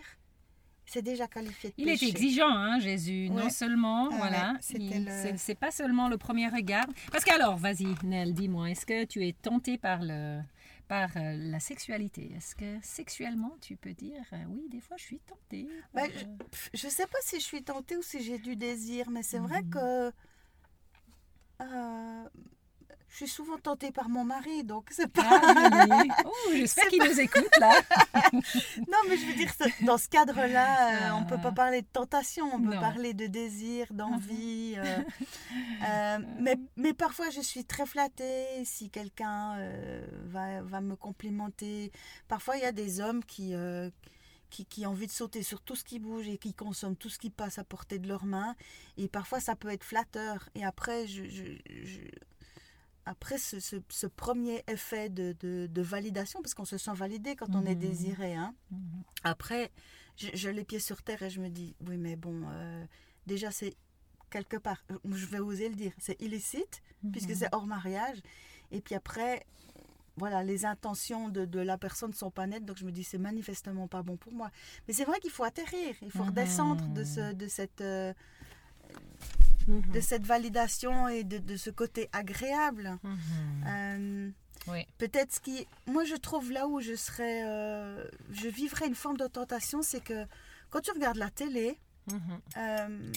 c'est 0.85 1.01
déjà 1.01 1.27
qualifié 1.27 1.71
de 1.71 1.75
Il 1.79 1.89
est 1.89 2.03
exigeant, 2.03 2.47
hein, 2.49 2.79
Jésus. 2.79 3.29
Non 3.31 3.49
seulement, 3.49 4.09
Ah 4.11 4.17
voilà, 4.17 4.53
ouais, 4.53 5.31
le- 5.31 5.37
c'est 5.37 5.55
pas 5.55 5.71
seulement 5.71 6.07
le 6.09 6.17
premier 6.17 6.47
regard. 6.47 6.85
Parce 7.11 7.23
qu'alors, 7.25 7.57
vas-y, 7.57 7.95
Nel, 8.03 8.33
dis-moi, 8.35 8.69
est-ce 8.69 8.85
que 8.85 9.05
tu 9.05 9.25
es 9.27 9.33
tenté 9.33 9.77
par 9.77 9.99
le 10.03 10.41
par 10.87 11.09
euh, 11.17 11.33
la 11.35 11.59
sexualité? 11.59 12.31
Est-ce 12.37 12.53
que 12.55 12.77
sexuellement, 12.83 13.57
tu 13.59 13.75
peux 13.75 13.93
dire 13.95 14.21
euh, 14.33 14.43
oui, 14.49 14.67
des 14.69 14.79
fois, 14.79 14.97
je 14.97 15.03
suis 15.05 15.19
tentée 15.19 15.67
par, 15.91 16.03
Ben, 16.05 16.11
je- 16.15 16.77
Je 16.77 16.87
sais 16.87 17.07
pas 17.07 17.17
si 17.23 17.39
je 17.39 17.43
suis 17.43 17.63
tentée 17.63 17.97
ou 17.97 18.03
si 18.03 18.21
j'ai 18.21 18.37
du 18.37 18.55
désir, 18.55 19.09
mais 19.09 19.23
c'est 19.23 19.39
Mhm. 19.39 19.47
vrai 19.47 19.63
que 19.63 20.11
euh, 21.61 22.29
je 23.17 23.25
suis 23.25 23.33
souvent 23.33 23.57
tentée 23.57 23.91
par 23.93 24.09
mon 24.09 24.25
mari, 24.25 24.65
donc 24.65 24.87
c'est 24.91 25.07
pas. 25.07 25.23
Ah. 25.25 26.03
Oh, 26.25 26.49
j'espère 26.53 26.87
qu'il 26.89 27.01
nous 27.01 27.17
écoute 27.19 27.47
là. 27.61 27.71
Non, 28.33 28.97
mais 29.07 29.15
je 29.17 29.25
veux 29.25 29.33
dire, 29.33 29.51
dans 29.85 29.97
ce 29.97 30.09
cadre-là, 30.09 31.11
euh, 31.11 31.19
on 31.21 31.23
peut 31.25 31.35
Ah. 31.39 31.43
pas 31.43 31.51
parler 31.53 31.81
de 31.81 31.87
tentation, 31.87 32.45
on 32.53 32.59
peut 32.61 32.73
Non. 32.75 32.79
parler 32.81 33.13
de 33.13 33.27
désir, 33.27 33.87
d'envie. 33.93 34.75
euh, 34.77 34.97
euh, 35.87 36.17
mais, 36.39 36.57
mais 36.75 36.93
parfois, 36.93 37.29
je 37.29 37.39
suis 37.39 37.63
très 37.63 37.85
flattée 37.85 38.45
si 38.65 38.89
quelqu'un 38.89 39.57
va, 40.25 40.61
va 40.61 40.81
me 40.81 40.95
complimenter. 40.97 41.91
Parfois, 42.27 42.57
il 42.57 42.63
y 42.63 42.65
a 42.65 42.71
des 42.73 42.99
hommes 42.99 43.23
qui, 43.23 43.53
qui, 44.49 44.65
qui 44.65 44.85
ont 44.85 44.89
envie 44.91 45.07
de 45.07 45.11
sauter 45.11 45.41
sur 45.43 45.61
tout 45.61 45.75
ce 45.75 45.83
qui 45.85 45.99
bouge 45.99 46.27
et 46.27 46.37
qui 46.37 46.53
consomment 46.53 46.97
tout 46.97 47.09
ce 47.09 47.17
qui 47.19 47.29
passe 47.29 47.59
à 47.59 47.63
portée 47.63 47.97
de 47.99 48.07
leurs 48.09 48.25
mains. 48.25 48.55
Et 48.97 49.07
parfois, 49.07 49.39
ça 49.39 49.55
peut 49.55 49.69
être 49.69 49.83
flatteur. 49.85 50.49
Et 50.55 50.65
après, 50.65 51.07
je, 51.07 51.23
je- 51.29 51.59
je- 51.83 51.99
après 53.05 53.37
ce, 53.37 53.59
ce- 53.59 53.75
ce 53.89 54.07
premier 54.07 54.63
effet 54.67 55.09
de, 55.09 55.35
de- 55.39 55.67
de 55.71 55.81
validation, 55.81 56.41
parce 56.41 56.53
qu'on 56.53 56.65
se 56.65 56.77
sent 56.77 56.93
validé 56.95 57.35
quand 57.35 57.55
on 57.55 57.65
est 57.65 57.75
Mhm. 57.75 57.79
désiré, 57.79 58.33
hein, 58.35 58.53
Mhm. 58.71 58.79
après, 59.23 59.71
je, 60.17 60.29
je 60.33 60.49
les 60.49 60.63
pieds 60.63 60.79
sur 60.79 61.01
terre 61.03 61.21
et 61.23 61.29
je 61.29 61.39
me 61.41 61.49
dis, 61.49 61.75
oui, 61.87 61.97
mais 61.97 62.15
bon, 62.15 62.43
euh, 62.47 62.83
déjà, 63.27 63.51
c'est 63.51 63.75
quelque 64.29 64.57
part. 64.57 64.83
Euh, 64.91 64.97
Je 65.05 65.25
vais 65.27 65.39
oser 65.39 65.69
le 65.69 65.75
dire. 65.75 65.93
C'est 65.99 66.19
illicite, 66.21 66.81
puisque 67.11 67.29
Mhm. 67.29 67.35
c'est 67.35 67.49
hors 67.55 67.67
mariage. 67.67 68.17
Et 68.71 68.81
puis 68.81 68.95
après, 68.95 69.45
voilà, 70.17 70.43
les 70.43 70.65
intentions 70.65 71.29
de, 71.29 71.45
de 71.45 71.59
la 71.59 71.77
personne 71.77 72.09
ne 72.09 72.15
sont 72.15 72.31
pas 72.31 72.47
nettes, 72.47 72.65
donc 72.65 72.77
je 72.77 72.85
me 72.85 72.91
dis 72.91 73.03
c'est 73.03 73.17
manifestement 73.17 73.87
pas 73.87 74.01
bon 74.01 74.17
pour 74.17 74.33
moi. 74.33 74.49
Mais 74.87 74.93
c'est 74.93 75.05
vrai 75.05 75.19
qu'il 75.19 75.29
faut 75.31 75.43
atterrir, 75.43 75.93
il 76.01 76.09
faut 76.09 76.23
redescendre 76.23 76.87
de, 76.89 77.03
ce, 77.03 77.33
de, 77.33 77.47
cette, 77.47 77.81
euh, 77.81 78.13
Mhm. 79.67 79.91
de 79.93 79.99
cette 79.99 80.25
validation 80.25 81.07
et 81.07 81.23
de, 81.23 81.37
de 81.39 81.57
ce 81.57 81.69
côté 81.69 82.09
agréable. 82.13 82.97
Mhm. 83.03 83.17
Euh, 83.67 84.29
Oui. 84.67 84.85
Peut-être 84.97 85.33
ce 85.35 85.39
qui. 85.39 85.67
Moi, 85.87 86.05
je 86.05 86.15
trouve 86.15 86.51
là 86.51 86.67
où 86.67 86.79
je 86.81 86.95
serais. 86.95 87.43
euh, 87.45 88.03
je 88.31 88.47
vivrais 88.47 88.87
une 88.87 88.95
forme 88.95 89.17
de 89.17 89.27
tentation, 89.27 89.81
c'est 89.81 90.03
que 90.03 90.25
quand 90.69 90.81
tu 90.81 90.91
regardes 90.91 91.17
la 91.17 91.29
télé, 91.29 91.77
Mhm. 92.11 92.39
euh, 92.57 93.11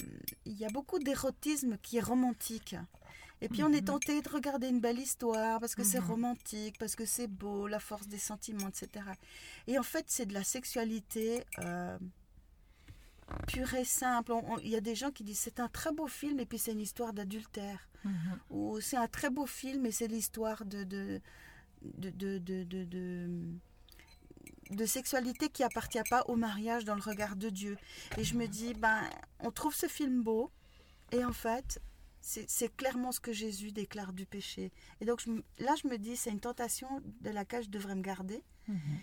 il 0.45 0.53
y 0.57 0.65
a 0.65 0.69
beaucoup 0.69 0.99
d'érotisme 0.99 1.77
qui 1.81 1.97
est 1.97 2.01
romantique. 2.01 2.75
Et 3.41 3.47
puis 3.47 3.63
on 3.63 3.71
est 3.71 3.85
tenté 3.87 4.21
de 4.21 4.27
regarder 4.29 4.67
une 4.67 4.81
belle 4.81 4.99
histoire 4.99 5.59
parce 5.61 5.73
que 5.73 5.83
c'est 5.83 5.99
romantique, 5.99 6.77
parce 6.77 6.95
que 6.95 7.05
c'est 7.05 7.27
beau, 7.27 7.67
la 7.67 7.79
force 7.79 8.07
des 8.07 8.17
sentiments, 8.17 8.67
etc. 8.67 9.05
Et 9.67 9.79
en 9.79 9.83
fait, 9.83 10.05
c'est 10.07 10.25
de 10.25 10.33
la 10.33 10.43
sexualité 10.43 11.43
pure 13.47 13.73
et 13.75 13.85
simple. 13.85 14.33
Il 14.63 14.69
y 14.69 14.75
a 14.75 14.81
des 14.81 14.95
gens 14.95 15.11
qui 15.11 15.23
disent 15.23 15.39
c'est 15.39 15.59
un 15.59 15.67
très 15.69 15.91
beau 15.91 16.07
film 16.07 16.39
et 16.39 16.45
puis 16.45 16.59
c'est 16.59 16.71
une 16.73 16.81
histoire 16.81 17.13
d'adultère. 17.13 17.87
Mhm. 18.03 18.39
Ou 18.51 18.81
c'est 18.81 18.97
un 18.97 19.07
très 19.07 19.29
beau 19.29 19.45
film 19.45 19.85
et 19.85 19.91
c'est 19.91 20.07
l'histoire 20.07 20.65
de 20.65 20.83
de, 20.83 21.21
de, 21.83 22.09
de, 22.39 22.63
de, 22.63 22.83
de- 22.85 24.85
sexualité 24.85 25.49
qui 25.49 25.63
appartient 25.63 26.01
pas 26.09 26.23
au 26.27 26.35
mariage 26.35 26.85
dans 26.85 26.95
le 26.95 27.01
regard 27.01 27.35
de 27.35 27.49
Dieu. 27.49 27.77
Et 28.17 28.23
je 28.23 28.35
me 28.35 28.47
dis, 28.47 28.73
ben, 28.73 29.01
on 29.39 29.51
trouve 29.51 29.75
ce 29.75 29.87
film 29.87 30.21
beau, 30.23 30.51
et 31.11 31.23
en 31.25 31.33
fait, 31.33 31.81
c'est 32.21 32.75
clairement 32.75 33.11
ce 33.11 33.19
que 33.19 33.33
Jésus 33.33 33.71
déclare 33.71 34.13
du 34.13 34.25
péché. 34.25 34.71
Et 35.01 35.05
donc 35.05 35.21
je 35.21 35.31
là, 35.63 35.73
je 35.81 35.87
me 35.87 35.97
dis, 35.97 36.15
c'est 36.15 36.31
une 36.31 36.39
tentation 36.39 36.87
de 37.21 37.29
laquelle 37.29 37.63
je 37.63 37.69
devrais 37.69 37.95
me 37.95 38.01
garder, 38.03 38.43
Mhm. 38.67 38.99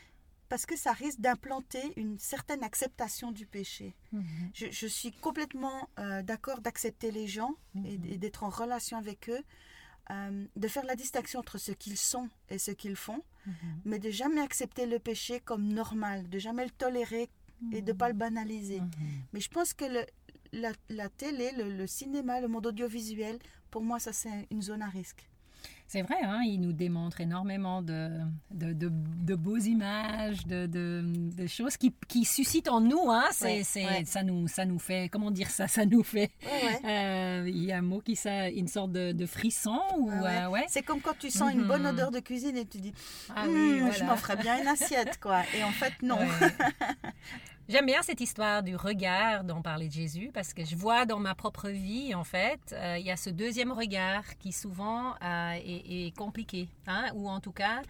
Parce 0.48 0.66
que 0.66 0.76
ça 0.76 0.92
risque 0.92 1.20
d'implanter 1.20 1.92
une 1.96 2.18
certaine 2.18 2.62
acceptation 2.62 3.32
du 3.32 3.46
péché. 3.46 3.94
Mhm. 4.12 4.24
Je, 4.54 4.66
je 4.70 4.86
suis 4.86 5.12
complètement 5.12 5.88
euh, 5.98 6.22
d'accord 6.22 6.60
d'accepter 6.60 7.10
les 7.10 7.26
gens 7.26 7.54
et, 7.84 7.98
Mhm. 7.98 8.04
et 8.12 8.18
d'être 8.18 8.42
en 8.44 8.48
relation 8.50 8.96
avec 8.98 9.28
eux, 9.28 9.42
euh, 10.10 10.46
de 10.54 10.68
faire 10.68 10.84
la 10.84 10.94
distinction 10.96 11.40
entre 11.40 11.58
ce 11.58 11.72
qu'ils 11.72 11.98
sont 11.98 12.28
et 12.48 12.58
ce 12.58 12.70
qu'ils 12.70 12.96
font, 12.96 13.22
Mhm. 13.46 13.54
mais 13.84 13.98
de 13.98 14.10
jamais 14.10 14.40
accepter 14.40 14.86
le 14.86 14.98
péché 14.98 15.40
comme 15.40 15.66
normal, 15.72 16.28
de 16.28 16.38
jamais 16.38 16.64
le 16.64 16.70
tolérer 16.70 17.28
et 17.72 17.80
de 17.82 17.92
pas 17.92 18.08
le 18.08 18.14
banaliser. 18.14 18.82
Mais 19.32 19.40
je 19.40 19.48
pense 19.48 19.72
que 19.72 19.84
le- 19.84 20.06
la, 20.52 20.72
la 20.90 21.08
télé, 21.08 21.50
le, 21.52 21.70
le 21.76 21.86
cinéma, 21.86 22.40
le 22.40 22.48
monde 22.48 22.66
audiovisuel, 22.66 23.38
pour 23.70 23.82
moi, 23.82 23.98
ça 23.98 24.12
c'est 24.12 24.46
une 24.50 24.62
zone 24.62 24.82
à 24.82 24.88
risque. 24.88 25.28
C'est 25.88 26.02
vrai, 26.02 26.16
hein, 26.24 26.40
il 26.44 26.60
nous 26.60 26.72
démontre 26.72 27.20
énormément 27.20 27.80
de, 27.80 28.10
de, 28.50 28.72
de, 28.72 28.90
de 28.92 29.34
beaux 29.36 29.56
images, 29.56 30.44
de, 30.46 30.66
de, 30.66 31.46
choses 31.46 31.76
qui, 31.76 31.94
qui 32.08 32.24
suscitent 32.24 32.68
en 32.68 32.80
nous. 32.80 33.08
Hein, 33.10 33.24
c'est, 33.30 33.44
Ouais, 33.58 33.62
c'est- 33.64 33.84
ouais. 33.86 34.04
Ça, 34.04 34.24
nous, 34.24 34.48
ça 34.48 34.64
nous 34.64 34.80
fait, 34.80 35.08
comment 35.08 35.30
dire 35.30 35.48
ça, 35.48 35.68
ça 35.68 35.86
nous 35.86 36.02
fait, 36.02 36.30
ouais. 36.44 36.80
euh, 36.84 37.44
il 37.48 37.64
y 37.64 37.70
a 37.72 37.78
un 37.78 37.82
mot 37.82 38.00
qui 38.00 38.16
ça, 38.16 38.48
une 38.50 38.66
sorte 38.66 38.90
de, 38.90 39.12
de 39.12 39.26
frisson 39.26 39.78
ou 39.96 40.10
euh. 40.10 40.48
C'est 40.66 40.82
comme 40.82 41.00
quand 41.00 41.16
tu 41.18 41.30
sens 41.30 41.52
une 41.52 41.64
bonne 41.64 41.82
Mhm. 41.82 41.88
odeur 41.90 42.10
de 42.10 42.18
cuisine 42.20 42.56
et 42.56 42.66
tu 42.66 42.78
dis 42.78 42.92
Ah 43.34 43.44
Hum, 43.44 43.54
oui, 43.54 43.90
je 43.96 44.02
m'en 44.04 44.16
ferais 44.16 44.36
bien 44.36 44.60
une 44.60 44.66
assiette 44.68 45.20
quoi. 45.20 45.42
Et 45.56 45.62
en 45.62 45.70
fait 45.70 45.92
non. 46.02 46.18
J'aime 47.68 47.86
bien 47.86 48.00
cette 48.02 48.20
histoire 48.20 48.62
du 48.62 48.76
regard 48.76 49.42
dont 49.42 49.60
parlait 49.60 49.90
Jésus 49.90 50.30
parce 50.32 50.54
que 50.54 50.64
je 50.64 50.76
vois 50.76 51.04
dans 51.04 51.18
ma 51.18 51.34
propre 51.34 51.68
vie, 51.68 52.14
en 52.14 52.22
fait, 52.22 52.60
euh, 52.72 52.96
il 52.98 53.04
y 53.04 53.10
a 53.10 53.16
ce 53.16 53.28
deuxième 53.28 53.72
regard 53.72 54.22
qui 54.38 54.52
souvent 54.52 55.14
euh, 55.20 55.52
est, 55.54 56.06
est 56.06 56.16
compliqué, 56.16 56.68
hein, 56.86 57.06
ou 57.14 57.28
en 57.28 57.40
tout 57.40 57.50
cas, 57.50 57.82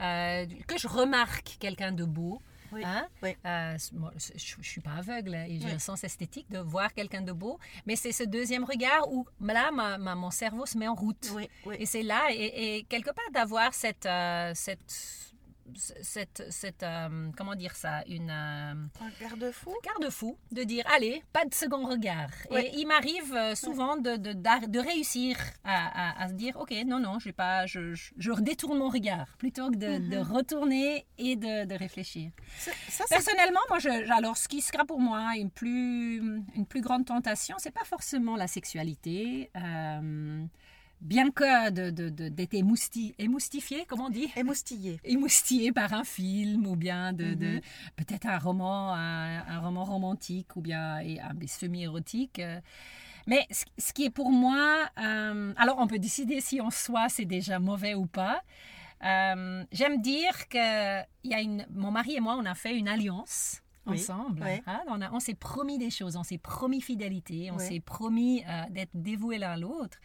euh, 0.00 0.46
que 0.68 0.78
je 0.78 0.86
remarque 0.86 1.56
quelqu'un 1.58 1.90
de 1.90 2.04
beau. 2.04 2.40
Oui, 2.72 2.82
hein. 2.84 3.06
oui. 3.24 3.36
Euh, 3.44 3.76
moi, 3.92 4.12
je 4.16 4.56
ne 4.58 4.62
suis 4.62 4.80
pas 4.80 4.92
aveugle 4.98 5.34
et 5.34 5.58
j'ai 5.60 5.66
Oui. 5.66 5.72
un 5.72 5.78
sens 5.80 6.02
esthétique 6.04 6.48
de 6.50 6.58
voir 6.58 6.92
quelqu'un 6.94 7.22
de 7.22 7.32
beau, 7.32 7.58
mais 7.86 7.96
c'est 7.96 8.12
ce 8.12 8.22
deuxième 8.24 8.64
regard 8.64 9.10
où 9.12 9.26
là, 9.40 9.70
ma- 9.72 9.98
ma- 9.98 10.14
mon 10.14 10.30
cerveau 10.30 10.64
se 10.64 10.78
met 10.78 10.86
en 10.88 10.94
route. 10.94 11.30
Oui, 11.34 11.48
oui. 11.66 11.76
Et 11.80 11.86
c'est 11.86 12.02
là, 12.02 12.22
et, 12.32 12.76
et 12.78 12.82
quelque 12.84 13.10
part 13.10 13.30
d'avoir 13.32 13.74
cette, 13.74 14.06
euh, 14.06 14.52
cette, 14.54 15.33
cette, 15.74 16.44
cette 16.50 16.82
euh, 16.82 17.30
comment 17.36 17.54
dire 17.54 17.74
ça, 17.76 18.02
une 18.06 18.30
euh, 18.30 18.74
garde-fou? 19.20 19.74
garde-fou, 19.84 20.36
de 20.52 20.62
dire, 20.62 20.84
allez, 20.94 21.22
pas 21.32 21.44
de 21.44 21.54
second 21.54 21.86
regard. 21.86 22.30
Ouais. 22.50 22.66
Et 22.66 22.78
il 22.78 22.86
m'arrive 22.86 23.32
euh, 23.34 23.54
souvent 23.54 23.96
de, 23.96 24.16
de, 24.16 24.32
de 24.32 24.78
réussir 24.78 25.36
à, 25.64 26.20
à- 26.20 26.24
à 26.24 26.28
se 26.28 26.34
dire, 26.34 26.56
ok, 26.56 26.72
non, 26.86 27.00
non, 27.00 27.18
je, 27.18 27.26
vais 27.26 27.32
pas, 27.32 27.66
je, 27.66 27.94
je, 27.94 28.12
je 28.18 28.32
détourne 28.40 28.78
mon 28.78 28.88
regard, 28.88 29.26
plutôt 29.38 29.70
que 29.70 29.76
de, 29.76 30.10
de 30.10 30.18
retourner 30.18 31.06
et 31.18 31.36
de, 31.36 31.64
de 31.64 31.74
réfléchir. 31.74 32.30
Ça, 32.58 33.04
Personnellement, 33.08 33.60
moi, 33.68 33.78
je, 33.78 33.88
alors, 34.12 34.36
ce 34.36 34.48
qui 34.48 34.60
sera 34.60 34.84
pour 34.84 35.00
moi 35.00 35.32
une 35.36 35.50
plus, 35.50 36.16
une 36.54 36.66
plus 36.68 36.80
grande 36.80 37.04
tentation, 37.06 37.56
c'est 37.58 37.70
pas 37.74 37.84
forcément 37.84 38.36
la 38.36 38.46
sexualité. 38.46 39.50
euh, 39.56 40.44
bien 41.04 41.30
que 41.30 41.70
d'être 41.70 42.54
émousti, 42.54 43.14
émoustifié, 43.18 43.84
comment 43.86 44.06
on 44.06 44.10
dit? 44.10 44.30
Émoustillé. 44.36 44.98
émoustillé 45.04 45.70
par 45.72 45.92
un 45.92 46.04
film 46.04 46.66
ou 46.66 46.76
bien 46.76 47.12
de, 47.12 47.34
de- 47.34 47.46
Mhm. 47.56 47.60
peut-être 47.96 48.26
un 48.26 48.38
roman, 48.38 48.92
un, 48.94 49.46
un 49.46 49.60
roman 49.60 49.84
romantique 49.84 50.56
ou 50.56 50.60
bien 50.62 50.96
un 50.96 51.46
semi-érotique. 51.46 52.38
euh. 52.40 52.60
Mais 53.26 53.46
ce, 53.50 53.64
ce 53.78 53.92
qui 53.92 54.04
est 54.04 54.10
pour 54.10 54.30
moi, 54.30 54.88
euh, 54.98 55.52
alors 55.56 55.76
on 55.78 55.86
peut 55.86 55.98
décider 55.98 56.40
si 56.40 56.60
en 56.60 56.70
soi 56.70 57.08
c'est 57.08 57.24
déjà 57.24 57.58
mauvais 57.58 57.94
ou 57.94 58.06
pas. 58.06 58.42
Euh, 59.04 59.64
J'aime 59.72 60.00
dire 60.00 60.48
que 60.48 61.00
il 61.24 61.30
y 61.30 61.34
a 61.34 61.40
une, 61.40 61.66
mon 61.74 61.90
mari 61.90 62.16
et 62.16 62.20
moi 62.20 62.36
on 62.38 62.44
a 62.46 62.54
fait 62.54 62.76
une 62.76 62.88
alliance 62.88 63.60
Oui, 63.86 64.00
ensemble. 64.00 64.42
oui. 64.44 64.62
hein. 64.66 64.80
on 65.12 65.20
s'est 65.20 65.34
promis 65.34 65.78
des 65.78 65.90
choses, 65.90 66.16
on 66.16 66.22
s'est 66.22 66.38
promis 66.38 66.80
fidélité, 66.80 67.50
on 67.52 67.56
Oui. 67.56 67.66
s'est 67.66 67.80
promis 67.80 68.42
euh, 68.48 68.62
d'être 68.70 68.90
dévoués 68.94 69.38
l'un 69.38 69.52
à 69.52 69.56
l'autre. 69.56 69.98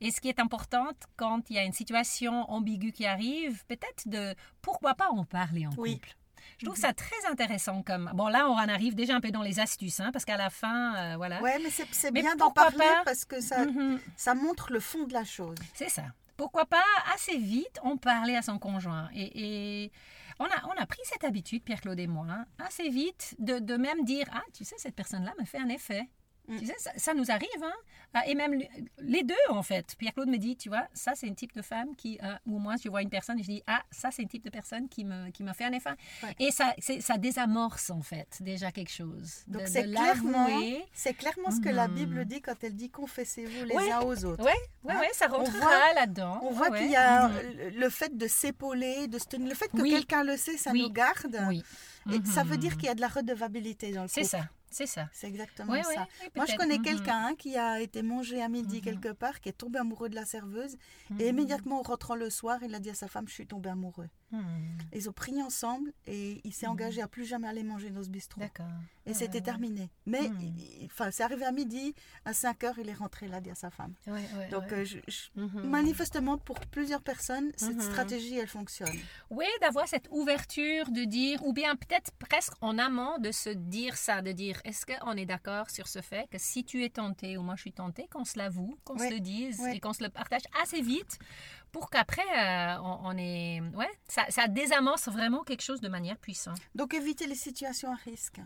Et 0.00 0.10
ce 0.10 0.20
qui 0.20 0.28
est 0.28 0.40
important 0.40 0.88
quand 1.16 1.48
il 1.50 1.56
y 1.56 1.58
a 1.58 1.64
une 1.64 1.72
situation 1.72 2.50
ambiguë 2.50 2.92
qui 2.92 3.06
arrive, 3.06 3.64
peut-être 3.66 4.06
de 4.08 4.34
pourquoi 4.60 4.94
pas 4.94 5.08
en 5.10 5.24
parler 5.24 5.66
en 5.66 5.70
Oui. 5.76 5.94
couple? 5.94 6.16
Je 6.58 6.66
trouve 6.66 6.76
ça 6.76 6.92
très 6.92 7.24
intéressant 7.30 7.82
comme 7.84 8.10
bon 8.14 8.26
là 8.26 8.48
on 8.48 8.54
en 8.54 8.68
arrive 8.68 8.96
déjà 8.96 9.14
un 9.14 9.20
peu 9.20 9.30
dans 9.30 9.42
les 9.42 9.60
astuces 9.60 10.00
hein, 10.00 10.10
parce 10.12 10.24
qu'à 10.24 10.36
la 10.36 10.50
fin 10.50 10.94
euh, 10.96 11.16
voilà 11.16 11.40
Ouais, 11.40 11.56
mais 11.62 11.70
c'est 11.70 12.10
bien 12.12 12.34
d'en 12.34 12.50
parler 12.50 12.78
pas? 12.78 13.02
parce 13.04 13.24
que 13.24 13.40
ça, 13.40 13.64
Mhm. 13.64 14.00
ça 14.16 14.34
montre 14.34 14.72
le 14.72 14.80
fond 14.80 15.04
de 15.06 15.12
la 15.12 15.24
chose. 15.24 15.54
c'est 15.72 15.88
ça 15.88 16.02
pourquoi 16.36 16.64
pas 16.66 16.82
assez 17.14 17.38
vite 17.38 17.78
en 17.84 17.96
parler 17.96 18.34
à 18.34 18.42
son 18.42 18.58
conjoint 18.58 19.08
et, 19.14 19.84
et 19.84 19.92
on 20.38 20.44
a, 20.44 20.66
on 20.66 20.80
a 20.80 20.86
pris 20.86 21.00
cette 21.04 21.24
habitude 21.24 21.62
Pierre-Claude 21.62 22.00
et 22.00 22.06
moi 22.06 22.26
hein, 22.28 22.44
assez 22.58 22.88
vite 22.88 23.34
de, 23.38 23.58
de 23.58 23.76
même 23.76 24.04
dire 24.04 24.26
ah 24.32 24.42
tu 24.52 24.64
sais 24.64 24.76
cette 24.78 24.94
personne 24.94 25.24
là 25.24 25.32
me 25.38 25.44
fait 25.44 25.58
un 25.58 25.68
effet 25.68 26.08
Mm. 26.48 26.58
Tu 26.58 26.66
sais, 26.66 26.74
ça, 26.78 26.90
ça 26.96 27.14
nous 27.14 27.30
arrive, 27.30 27.48
hein? 27.62 27.72
Ah, 28.14 28.26
Et 28.26 28.34
même 28.34 28.60
les 28.98 29.22
deux, 29.22 29.34
en 29.48 29.62
fait. 29.62 29.94
Pierre-Claude 29.96 30.28
me 30.28 30.36
dit, 30.36 30.56
tu 30.56 30.68
vois, 30.68 30.86
ça, 30.92 31.12
c'est 31.14 31.28
un 31.28 31.34
type 31.34 31.54
de 31.54 31.62
femme 31.62 31.94
qui... 31.96 32.18
euh, 32.22 32.34
ou 32.46 32.58
moi, 32.58 32.74
je 32.82 32.88
vois 32.90 33.00
une 33.00 33.08
personne 33.08 33.38
et 33.38 33.42
je 33.42 33.48
dis, 33.48 33.62
ah, 33.66 33.82
ça, 33.90 34.10
c'est 34.10 34.22
un 34.22 34.26
type 34.26 34.44
de 34.44 34.50
personne 34.50 34.88
qui 34.88 35.04
me, 35.04 35.30
qui 35.30 35.44
me 35.44 35.52
fait 35.52 35.64
un 35.64 35.72
effet. 35.72 35.90
Ouais. 36.22 36.34
Et 36.40 36.50
ça, 36.50 36.74
ça 37.00 37.16
désamorce, 37.16 37.90
en 37.90 38.02
fait, 38.02 38.38
déjà 38.40 38.70
quelque 38.72 38.90
chose. 38.92 39.44
Donc 39.46 39.62
c'est 39.66 39.84
clairement, 39.84 40.48
c'est 40.92 41.14
clairement 41.14 41.50
ce 41.50 41.60
que 41.60 41.68
la 41.70 41.88
Mhm. 41.88 41.94
Bible 41.94 42.24
dit 42.26 42.40
quand 42.42 42.56
elle 42.62 42.74
dit 42.74 42.90
confessez-vous 42.90 43.64
les 43.64 43.74
Ouais. 43.74 43.90
uns 43.92 44.00
aux 44.00 44.24
autres. 44.24 44.44
Ouais, 44.44 44.52
ouais, 44.84 44.94
ouais, 44.98 45.10
ça 45.12 45.28
rentrera 45.28 45.58
voit- 45.58 45.94
là-dedans. 45.94 46.40
On 46.42 46.50
voit 46.52 46.70
ouais. 46.70 46.80
qu'il 46.80 46.90
y 46.90 46.96
a 46.96 47.28
Mhm. 47.28 47.34
le- 47.76 47.88
fait 47.90 48.16
de 48.16 48.26
s'épauler, 48.26 49.06
de 49.08 49.18
se 49.18 49.26
tenir, 49.26 49.48
le 49.48 49.54
fait 49.54 49.68
que 49.68 49.80
Oui. 49.80 49.90
quelqu'un 49.90 50.22
le 50.24 50.36
sait, 50.36 50.56
ça 50.58 50.72
Oui. 50.72 50.82
nous 50.82 50.90
garde. 50.90 51.38
Oui. 51.48 51.62
Et 52.12 52.18
ça 52.26 52.42
veut 52.42 52.56
dire 52.56 52.72
Mhm. 52.72 52.76
qu'il 52.78 52.86
y 52.86 52.90
a 52.90 52.94
de 52.94 53.00
la 53.00 53.08
redevabilité 53.08 53.92
dans 53.92 54.02
le. 54.02 54.08
C'est 54.08 54.24
ça, 54.24 54.48
c'est 54.72 54.86
ça. 54.86 55.08
C'est 55.12 55.28
exactement 55.28 55.72
Ouais, 55.72 55.82
ça. 55.82 55.90
ouais, 55.90 56.30
Moi, 56.34 56.46
je 56.46 56.56
connais 56.56 56.78
Mhm. 56.78 56.82
quelqu'un 56.84 57.26
hein, 57.28 57.34
qui 57.36 57.56
a 57.56 57.80
été 57.80 58.02
mangé 58.02 58.42
à 58.42 58.48
midi 58.48 58.76
Mhm. 58.76 58.82
quelque 58.82 59.12
part, 59.12 59.40
qui 59.40 59.48
est 59.48 59.52
tombé 59.52 59.78
amoureux 59.78 60.08
de 60.08 60.14
la 60.14 60.24
serveuse. 60.24 60.76
Mhm. 61.10 61.20
Et 61.20 61.28
immédiatement, 61.28 61.78
en 61.80 61.82
rentrant 61.82 62.14
le 62.16 62.30
soir, 62.30 62.58
il 62.62 62.74
a 62.74 62.80
dit 62.80 62.90
à 62.90 62.94
sa 62.94 63.08
femme, 63.08 63.28
je 63.28 63.34
suis 63.34 63.46
tombé 63.46 63.70
amoureux. 63.70 64.08
Mhm. 64.32 64.78
Ils 64.94 65.08
ont 65.08 65.12
prié 65.12 65.42
ensemble 65.42 65.92
et 66.06 66.40
il 66.44 66.52
s'est 66.52 66.66
Mhm. 66.66 66.72
engagé 66.72 67.02
à 67.02 67.08
plus 67.08 67.24
jamais 67.24 67.48
aller 67.48 67.62
manger 67.62 67.90
dans 67.90 68.02
ce 68.02 68.08
bistrot. 68.08 68.40
D'accord. 68.40 68.66
Et 69.04 69.10
Ouais, 69.10 69.14
c'était 69.14 69.38
ouais, 69.38 69.42
terminé. 69.44 69.90
Mais 70.06 70.30
enfin, 70.86 71.10
c'est 71.10 71.22
arrivé 71.22 71.44
à 71.44 71.52
midi, 71.52 71.94
à 72.24 72.32
5 72.32 72.62
heures, 72.64 72.78
il 72.78 72.88
est 72.88 72.94
rentré 72.94 73.26
là, 73.28 73.40
dit 73.40 73.50
à 73.50 73.54
sa 73.54 73.70
femme. 73.70 73.94
ouais. 74.06 74.22
Donc, 74.50 74.72
euh, 74.72 74.84
je- 74.84 74.98
je- 75.08 75.28
Mhm. 75.40 75.68
manifestement, 75.68 76.38
pour 76.38 76.58
plusieurs 76.60 77.02
personnes, 77.02 77.50
cette 77.56 77.76
Mhm. 77.76 77.80
stratégie, 77.82 78.36
elle 78.38 78.46
fonctionne. 78.46 78.96
Oui, 79.30 79.46
d'avoir 79.60 79.86
cette 79.88 80.08
ouverture 80.10 80.90
de 80.90 81.04
dire, 81.04 81.44
ou 81.44 81.52
bien 81.52 81.74
peut-être 81.76 82.12
presque 82.18 82.52
en 82.60 82.78
amont 82.78 83.18
de 83.18 83.32
se 83.32 83.50
dire 83.50 83.96
ça, 83.96 84.22
de 84.22 84.32
dire, 84.32 84.60
est-ce 84.64 84.86
qu'on 84.86 85.12
est 85.16 85.26
d'accord 85.26 85.68
sur 85.70 85.88
ce 85.88 86.00
fait 86.00 86.28
que 86.30 86.38
si 86.38 86.64
tu 86.64 86.84
es 86.84 86.88
tenté 86.90 87.36
ou 87.36 87.42
moi 87.42 87.56
je 87.56 87.62
suis 87.62 87.72
tentée, 87.72 88.06
qu'on 88.08 88.24
se 88.24 88.38
l'avoue, 88.38 88.78
qu'on 88.84 88.98
se 88.98 89.10
le 89.10 89.20
dise 89.20 89.60
et 89.66 89.80
qu'on 89.80 89.92
se 89.92 90.02
le 90.02 90.10
partage 90.10 90.42
assez 90.62 90.80
vite 90.80 91.18
pour 91.72 91.90
qu'après 91.90 92.22
euh, 92.22 92.78
on, 92.82 92.98
on 93.04 93.16
est... 93.18 93.60
Ouais, 93.74 93.90
ça, 94.08 94.24
ça 94.28 94.46
désamorce 94.46 95.08
vraiment 95.08 95.42
quelque 95.42 95.62
chose 95.62 95.80
de 95.80 95.88
manière 95.88 96.18
puissante. 96.18 96.58
Donc, 96.74 96.94
éviter 96.94 97.26
les 97.26 97.34
situations 97.34 97.90
à 97.92 97.96
risque. 98.04 98.40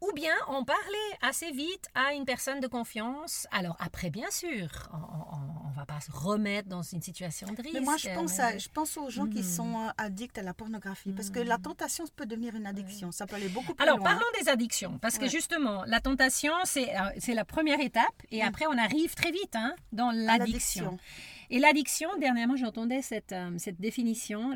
ou 0.00 0.12
bien 0.14 0.34
on 0.48 0.64
parlait 0.64 1.10
assez 1.22 1.50
vite 1.52 1.86
à 1.94 2.12
une 2.14 2.24
personne 2.24 2.60
de 2.60 2.66
confiance. 2.66 3.46
Alors 3.50 3.76
après, 3.80 4.10
bien 4.10 4.30
sûr, 4.30 4.68
on 4.92 5.70
ne 5.70 5.74
va 5.74 5.86
pas 5.86 6.00
se 6.00 6.10
remettre 6.10 6.68
dans 6.68 6.82
une 6.82 7.02
situation 7.02 7.46
de 7.48 7.62
risque. 7.62 7.74
Mais 7.74 7.80
moi, 7.80 7.96
je 7.96 8.08
pense, 8.14 8.38
à, 8.38 8.56
je 8.58 8.68
pense 8.68 8.96
aux 8.96 9.10
gens 9.10 9.26
qui 9.26 9.38
mhm. 9.38 9.44
sont 9.44 9.74
euh, 9.74 9.88
addicts 9.98 10.38
à 10.38 10.42
la 10.42 10.54
pornographie. 10.54 11.12
Parce 11.12 11.30
que 11.30 11.40
la 11.40 11.56
mhm. 11.56 11.62
tentation 11.62 12.04
peut 12.14 12.26
devenir 12.26 12.54
une 12.54 12.66
addiction. 12.66 13.12
Ça 13.12 13.26
peut 13.26 13.36
aller 13.36 13.48
beaucoup 13.48 13.74
plus 13.74 13.82
Alors, 13.82 13.98
loin. 13.98 14.10
parlons 14.10 14.26
des 14.40 14.48
addictions. 14.48 14.98
Parce 14.98 15.18
que 15.18 15.28
justement, 15.28 15.84
la 15.86 16.00
tentation, 16.00 16.52
c'est 16.64 16.94
euh, 16.96 17.34
la 17.34 17.44
première 17.44 17.80
étape. 17.80 18.04
Et 18.30 18.42
mm. 18.42 18.48
après, 18.48 18.66
on 18.66 18.78
arrive 18.78 19.14
très 19.14 19.30
vite 19.30 19.54
hein, 19.54 19.74
dans 19.92 20.10
l'addiction. 20.10 20.98
Et 21.50 21.58
l'addiction, 21.58 22.08
dernièrement, 22.18 22.56
j'entendais 22.56 23.02
cette, 23.02 23.32
euh, 23.32 23.56
cette 23.58 23.80
définition, 23.80 24.54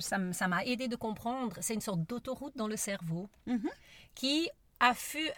ça 0.00 0.48
m'a 0.48 0.64
aidé 0.64 0.88
de 0.88 0.96
comprendre, 0.96 1.56
c'est 1.60 1.74
une 1.74 1.80
sorte 1.80 2.00
d'autoroute 2.08 2.56
dans 2.56 2.68
le 2.68 2.76
cerveau 2.76 3.28
mhm. 3.46 3.68
qui 4.14 4.48
a 4.80 4.94
fait 4.94 5.32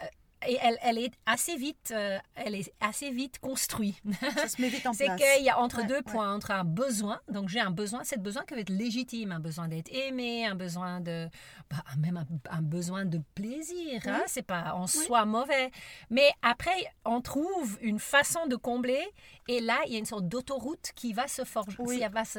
et 0.46 0.58
elle, 0.62 0.78
elle, 0.82 0.98
est 0.98 1.12
assez 1.26 1.56
vite, 1.56 1.92
euh, 1.94 2.18
elle 2.34 2.54
est 2.54 2.72
assez 2.80 3.10
vite 3.10 3.38
construite. 3.40 4.00
Ça 4.34 4.48
se 4.48 4.60
met 4.60 4.68
vite 4.68 4.86
en 4.86 4.92
place. 4.94 5.10
C'est 5.18 5.36
qu'il 5.36 5.44
y 5.44 5.50
a 5.50 5.58
entre 5.58 5.86
deux 5.86 6.02
points, 6.02 6.32
entre 6.32 6.50
un 6.50 6.64
besoin, 6.64 7.20
donc 7.28 7.48
j'ai 7.48 7.60
un 7.60 7.70
besoin, 7.70 8.00
c'est 8.04 8.22
besoin 8.22 8.44
qui 8.44 8.54
va 8.54 8.60
être 8.60 8.70
légitime, 8.70 9.32
un 9.32 9.40
besoin 9.40 9.68
d'être 9.68 9.92
aimé, 9.92 10.46
un 10.46 10.54
besoin 10.54 11.00
de, 11.00 11.28
bah, 11.70 11.84
même 11.98 12.24
un, 12.50 12.62
besoin 12.62 13.04
de 13.04 13.20
plaisir. 13.34 14.02
Hein, 14.06 14.22
c'est 14.26 14.42
pas 14.42 14.74
en 14.74 14.86
soi 14.86 15.24
mauvais, 15.24 15.70
mais 16.10 16.30
après 16.42 16.86
on 17.04 17.20
trouve 17.20 17.78
une 17.80 17.98
façon 17.98 18.46
de 18.46 18.56
combler, 18.56 19.04
et 19.48 19.60
là 19.60 19.78
il 19.86 19.92
y 19.92 19.96
a 19.96 19.98
une 19.98 20.06
sorte 20.06 20.28
d'autoroute 20.28 20.92
qui 20.94 21.12
va 21.12 21.26
se 21.26 21.44
forger. 21.44 21.76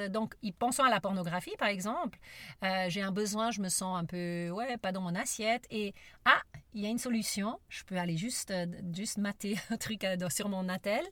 donc, 0.10 0.36
pensons 0.58 0.84
à 0.84 0.89
la 0.89 1.00
pornographie 1.00 1.56
par 1.58 1.70
exemple. 1.70 2.20
Euh, 2.63 2.86
j'ai 2.89 3.01
un 3.01 3.12
besoin, 3.12 3.51
je 3.51 3.62
me 3.62 3.70
sens 3.70 3.98
un 3.98 4.06
peu, 4.06 4.50
ouais, 4.50 4.77
pas 4.77 4.91
dans 4.91 5.01
mon 5.01 5.15
assiette, 5.15 5.65
et 5.70 5.94
ah, 6.25 6.41
il 6.73 6.81
y 6.81 6.85
a 6.85 6.89
une 6.89 6.99
solution. 6.99 7.59
Je 7.69 7.83
peux 7.83 7.97
aller 7.97 8.17
juste, 8.17 8.51
euh, 8.51 8.65
juste 8.93 9.17
mater 9.17 9.57
un 9.69 9.77
truc 9.77 10.03
euh, 10.03 10.29
sur 10.29 10.49
mon 10.49 10.69
attel. 10.69 11.03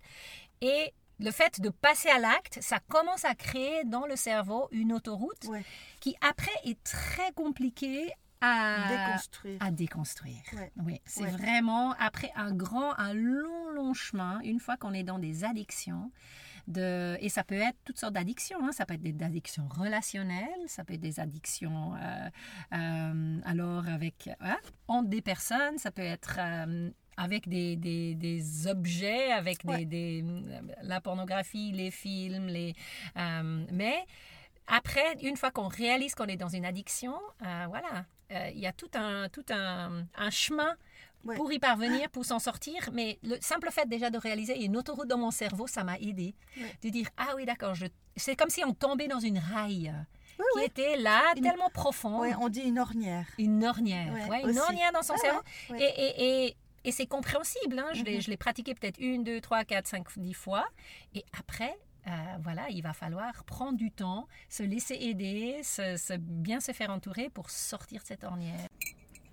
Et 0.62 0.94
le 1.20 1.32
fait 1.32 1.60
de 1.62 1.70
passer 1.70 2.10
à 2.10 2.20
l'acte, 2.20 2.60
ça 2.62 2.80
commence 2.80 3.26
à 3.26 3.34
créer 3.34 3.84
dans 3.86 4.06
le 4.06 4.16
cerveau 4.16 4.68
une 4.72 4.94
autoroute 4.94 5.48
qui 6.00 6.16
après 6.22 6.52
est 6.64 6.82
très 6.84 7.32
compliquée 7.34 8.12
à 8.40 8.88
déconstruire. 8.90 9.58
À 9.62 9.72
déconstruire. 9.72 10.44
Oui, 10.78 11.02
c'est 11.06 11.26
vraiment 11.26 11.94
après 11.94 12.32
un 12.36 12.52
grand, 12.54 12.94
un 13.00 13.14
long, 13.14 13.70
long 13.72 13.94
chemin, 13.96 14.40
une 14.44 14.60
fois 14.60 14.78
qu'on 14.78 14.94
est 14.94 15.04
dans 15.04 15.18
des 15.18 15.44
addictions. 15.44 16.12
De, 16.68 17.18
et 17.22 17.30
ça 17.30 17.46
peut 17.46 17.56
être 17.56 17.78
toutes 17.86 17.98
sortes 17.98 18.14
d'addictions. 18.14 18.58
Hein. 18.62 18.72
Ça 18.74 18.86
peut 18.86 18.96
être 18.96 19.02
des 19.02 19.24
addictions 19.24 19.68
relationnelles, 19.70 20.68
ça 20.68 20.84
peut 20.84 20.96
être 20.96 21.02
des 21.02 21.20
addictions 21.22 21.96
euh, 21.96 22.30
euh, 22.74 23.40
alors 23.46 23.88
avec 23.88 24.30
hein, 24.42 24.58
entre 24.90 25.08
des 25.08 25.22
personnes, 25.22 25.78
ça 25.78 25.92
peut 25.92 26.02
être 26.02 26.38
euh, 26.40 26.90
avec 27.16 27.48
des, 27.48 27.78
des, 27.78 28.16
des, 28.16 28.68
objets, 28.68 29.32
avec 29.32 29.66
des, 29.66 29.86
des, 29.86 30.26
la 30.84 31.00
pornographie, 31.00 31.72
les 31.72 31.90
films, 31.90 32.48
les, 32.48 32.76
mais 33.16 34.06
après, 34.68 35.16
une 35.24 35.38
fois 35.38 35.50
qu'on 35.50 35.68
réalise 35.70 36.14
qu'on 36.14 36.26
est 36.26 36.38
dans 36.38 36.50
une 36.50 36.66
addiction, 36.66 37.16
voilà, 37.40 38.06
il 38.30 38.60
y 38.60 38.68
a 38.68 38.74
tout 38.74 38.92
un, 38.94 39.30
tout 39.30 39.46
un, 39.50 40.06
un 40.16 40.30
chemin 40.30 40.76
pour 41.36 41.52
y 41.52 41.60
parvenir, 41.60 42.10
pour 42.10 42.26
s'en 42.26 42.40
sortir. 42.40 42.90
Mais 42.94 43.20
le 43.24 43.38
simple 43.42 43.70
fait 43.72 43.88
déjà 43.88 44.10
de 44.10 44.18
réaliser 44.18 44.64
une 44.64 44.78
autoroute 44.78 45.08
dans 45.08 45.18
mon 45.18 45.32
cerveau, 45.32 45.68
ça 45.68 45.84
m'a 45.84 45.98
aidé. 46.00 46.36
De 46.82 46.90
dire, 46.90 47.08
ah 47.18 47.34
oui, 47.36 47.46
d'accord, 47.46 47.76
je... 47.76 47.86
c'est 48.16 48.36
comme 48.36 48.50
si 48.50 48.64
on 48.64 48.74
tombait 48.74 49.08
dans 49.08 49.20
une 49.20 49.40
raille. 49.40 49.94
qui 50.58 50.64
était 50.64 50.98
là, 50.98 51.34
tellement 51.36 51.70
profond. 51.70 52.22
Oui, 52.22 52.30
on 52.40 52.50
dit 52.50 52.62
une 52.62 52.80
ornière. 52.80 53.28
Une 53.38 53.64
ornière, 53.66 54.14
ouais, 54.30 54.42
une 54.50 54.60
ornière 54.60 54.92
dans 54.92 55.02
son 55.02 55.18
cerveau. 55.18 55.42
Et, 55.76 55.84
et, 55.84 56.46
et, 56.46 56.58
et 56.84 56.92
c'est 56.92 57.08
compréhensible. 57.08 57.80
Hein. 57.80 57.92
Mm-hmm. 57.94 58.22
Je 58.22 58.30
l'ai 58.30 58.38
pratiqué 58.38 58.74
peut-être 58.76 59.00
une, 59.00 59.24
deux, 59.24 59.42
trois, 59.42 59.64
quatre, 59.64 59.88
cinq, 59.88 60.06
dix 60.18 60.34
fois. 60.34 60.66
Et 61.14 61.26
après, 61.38 61.78
euh, 62.08 62.12
voilà, 62.42 62.70
il 62.70 62.82
va 62.82 62.94
falloir 62.94 63.44
prendre 63.44 63.78
du 63.78 63.92
temps, 63.92 64.28
se 64.50 64.64
laisser 64.64 64.96
aider, 64.96 65.62
se, 65.64 66.18
bien 66.18 66.60
se 66.60 66.72
faire 66.72 66.90
entourer 66.90 67.30
pour 67.30 67.50
sortir 67.50 68.02
de 68.02 68.08
cette 68.08 68.24
ornière. 68.24 68.68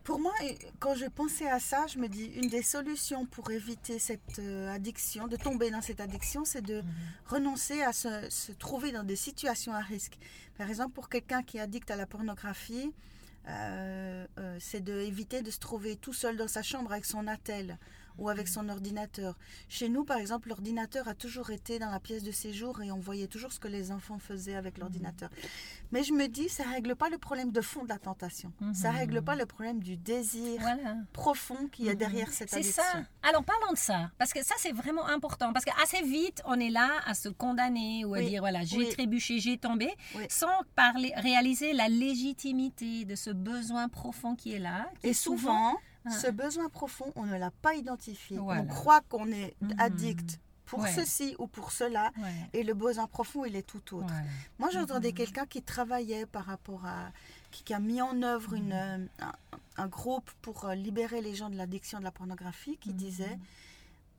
Pour 0.04 0.20
moi, 0.20 0.34
quand 0.80 0.94
je 0.94 1.06
pensais 1.06 1.48
à 1.48 1.58
ça, 1.58 1.86
je 1.86 1.98
me 1.98 2.08
dis 2.08 2.26
une 2.26 2.48
des 2.48 2.62
solutions 2.62 3.24
pour 3.24 3.50
éviter 3.50 3.98
cette 3.98 4.38
euh, 4.38 4.70
addiction, 4.70 5.28
de 5.28 5.36
tomber 5.36 5.70
dans 5.70 5.80
cette 5.80 6.00
addiction, 6.00 6.44
c'est 6.44 6.60
de 6.60 6.82
mhm. 6.82 6.84
renoncer 7.26 7.82
à 7.82 7.94
se, 7.94 8.52
trouver 8.52 8.92
dans 8.92 9.02
des 9.02 9.16
situations 9.16 9.72
à 9.72 9.80
risque. 9.80 10.18
Par 10.58 10.68
exemple, 10.68 10.92
pour 10.92 11.08
quelqu'un 11.08 11.42
qui 11.42 11.56
est 11.56 11.60
addict 11.60 11.90
à 11.90 11.96
la 11.96 12.04
pornographie, 12.04 12.92
euh, 13.48 14.26
euh, 14.38 14.56
c'est 14.60 14.84
d'éviter 14.84 15.40
de 15.40 15.50
se 15.50 15.58
trouver 15.58 15.96
tout 15.96 16.12
seul 16.12 16.36
dans 16.36 16.48
sa 16.48 16.62
chambre 16.62 16.92
avec 16.92 17.06
son 17.06 17.26
attel 17.26 17.78
ou 18.18 18.28
avec 18.28 18.48
son 18.48 18.68
ordinateur. 18.68 19.36
Chez 19.68 19.88
nous, 19.88 20.04
par 20.04 20.18
exemple, 20.18 20.48
l'ordinateur 20.48 21.08
a 21.08 21.14
toujours 21.14 21.50
été 21.50 21.78
dans 21.78 21.90
la 21.90 22.00
pièce 22.00 22.22
de 22.22 22.30
séjour 22.32 22.80
et 22.82 22.92
on 22.92 22.98
voyait 22.98 23.26
toujours 23.26 23.52
ce 23.52 23.60
que 23.60 23.68
les 23.68 23.90
enfants 23.92 24.18
faisaient 24.18 24.54
avec 24.56 24.78
l'ordinateur. 24.78 25.30
Mais 25.92 26.02
je 26.02 26.12
me 26.12 26.26
dis, 26.26 26.48
ça 26.48 26.64
règle 26.64 26.96
pas 26.96 27.08
le 27.08 27.18
problème 27.18 27.50
de 27.52 27.60
fond 27.60 27.84
de 27.84 27.88
la 27.88 27.98
tentation. 27.98 28.52
Ça 28.72 28.90
mhm. 28.90 28.98
règle 28.98 29.22
pas 29.22 29.36
le 29.36 29.46
problème 29.46 29.80
du 29.82 29.96
désir 29.96 30.60
profond 31.12 31.68
qui 31.70 31.88
est 31.88 31.92
mhm. 31.92 31.98
derrière 31.98 32.30
cette 32.30 32.52
addiction. 32.52 32.82
C'est 32.82 32.98
ça. 32.98 33.04
Alors 33.22 33.44
parlons 33.44 33.72
de 33.72 33.78
ça, 33.78 34.10
parce 34.18 34.32
que 34.32 34.44
ça 34.44 34.54
c'est 34.58 34.72
vraiment 34.72 35.06
important, 35.06 35.52
parce 35.52 35.64
qu'assez 35.64 36.02
vite 36.02 36.42
on 36.44 36.58
est 36.60 36.70
là 36.70 36.90
à 37.06 37.14
se 37.14 37.28
condamner 37.28 38.04
ou 38.04 38.14
à 38.14 38.20
dire 38.20 38.40
voilà 38.42 38.64
j'ai 38.64 38.88
trébuché, 38.90 39.38
j'ai 39.38 39.58
tombé, 39.58 39.90
sans 40.28 40.62
parler, 40.74 41.12
réaliser 41.16 41.72
la 41.72 41.88
légitimité 41.88 43.04
de 43.04 43.14
ce 43.14 43.30
besoin 43.30 43.88
profond 43.88 44.34
qui 44.34 44.52
est 44.54 44.58
là. 44.58 44.90
et 45.02 45.14
souvent 45.14 45.76
ce 46.10 46.30
besoin 46.30 46.68
profond, 46.68 47.12
on 47.16 47.24
ne 47.24 47.36
l'a 47.36 47.50
pas 47.50 47.74
identifié. 47.74 48.38
On 48.38 48.66
croit 48.66 49.00
qu'on 49.02 49.30
est 49.30 49.54
mhm. 49.60 49.74
addict 49.78 50.40
pour 50.66 50.86
ceci 50.88 51.36
ou 51.38 51.46
pour 51.46 51.72
cela, 51.72 52.10
et 52.52 52.62
le 52.62 52.74
besoin 52.74 53.06
profond, 53.06 53.44
il 53.44 53.54
est 53.54 53.62
tout 53.66 53.96
autre. 53.96 54.12
Moi, 54.58 54.70
j'entendais 54.70 55.10
mhm. 55.10 55.14
quelqu'un 55.14 55.46
qui 55.46 55.62
travaillait 55.62 56.26
par 56.26 56.46
rapport 56.46 56.84
à, 56.86 57.12
qui, 57.50 57.72
a 57.74 57.78
mis 57.80 58.02
en 58.02 58.22
œuvre 58.22 58.54
une, 58.54 58.68
mhm. 58.68 59.08
euh, 59.22 59.26
un, 59.76 59.86
groupe 59.86 60.30
pour 60.42 60.64
euh, 60.64 60.74
libérer 60.74 61.20
les 61.20 61.34
gens 61.34 61.50
de 61.50 61.56
l'addiction 61.56 61.98
de 61.98 62.04
la 62.04 62.10
pornographie, 62.10 62.76
qui 62.78 62.92
disait 62.92 63.38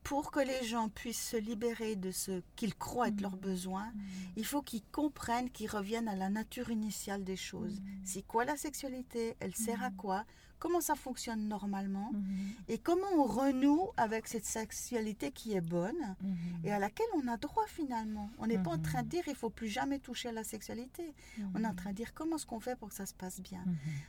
pour 0.06 0.30
que 0.30 0.38
les 0.38 0.64
gens 0.64 0.88
puissent 0.88 1.30
se 1.30 1.36
libérer 1.36 1.96
de 1.96 2.12
ce 2.12 2.40
qu'ils 2.54 2.76
croient 2.76 3.08
être 3.08 3.20
leurs 3.20 3.36
besoins, 3.36 3.92
il 4.36 4.46
faut 4.46 4.62
qu'ils 4.62 4.84
comprennent, 4.92 5.50
qu'ils 5.50 5.68
reviennent 5.68 6.06
à 6.06 6.14
la 6.14 6.28
nature 6.28 6.70
initiale 6.70 7.24
des 7.24 7.34
choses. 7.34 7.82
C'est 8.04 8.22
quoi 8.22 8.44
la 8.44 8.56
sexualité? 8.56 9.36
Elle 9.40 9.56
sert 9.56 9.82
à 9.82 9.90
quoi? 9.90 10.24
Comment 10.58 10.80
ça 10.80 10.94
fonctionne 10.94 11.48
normalement 11.48 12.10
mhm. 12.12 12.52
et 12.68 12.78
comment 12.78 13.06
on 13.16 13.24
renoue 13.24 13.88
avec 13.96 14.26
cette 14.28 14.44
sexualité 14.44 15.30
qui 15.30 15.54
est 15.54 15.60
bonne 15.60 16.16
mhm. 16.22 16.36
et 16.64 16.72
à 16.72 16.78
laquelle 16.78 17.06
on 17.14 17.28
a 17.28 17.36
droit 17.36 17.66
finalement. 17.66 18.30
On 18.38 18.46
n'est 18.46 18.58
pas 18.58 18.72
en 18.72 18.78
train 18.78 19.00
de 19.00 19.06
mhm. 19.06 19.10
dire 19.10 19.24
il 19.28 19.34
faut 19.34 19.50
plus 19.50 19.68
jamais 19.68 19.98
toucher 19.98 20.28
à 20.28 20.32
la 20.32 20.44
sexualité. 20.44 21.14
On 21.54 21.62
est 21.62 21.66
en 21.66 21.74
train 21.74 21.90
de 21.90 21.96
dire 21.96 22.14
comment 22.14 22.36
est-ce 22.36 22.46
qu'on 22.46 22.60
fait 22.60 22.76
pour 22.76 22.88
que 22.88 22.94
ça 22.94 23.06
se 23.06 23.14
passe 23.14 23.40
bien? 23.40 23.64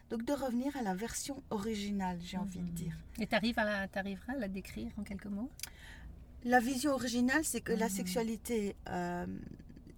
Donc 0.10 0.24
de 0.24 0.34
revenir 0.34 0.76
à 0.78 0.82
la 0.82 0.96
version 0.96 1.42
originale, 1.50 2.20
j'ai 2.22 2.38
envie 2.38 2.60
de 2.60 2.72
dire. 2.72 2.98
Et 3.20 3.28
tu 3.28 3.36
arriveras 3.36 3.88
à 3.88 4.36
la 4.40 4.48
décrire 4.48 4.92
en 4.98 5.04
quelques 5.04 5.26
mots? 5.26 5.50
La 6.44 6.60
vision 6.60 6.92
originale, 6.92 7.44
c'est 7.44 7.62
que 7.62 7.74
la 7.74 7.90
sexualité... 7.90 8.76
Euh, 8.90 9.26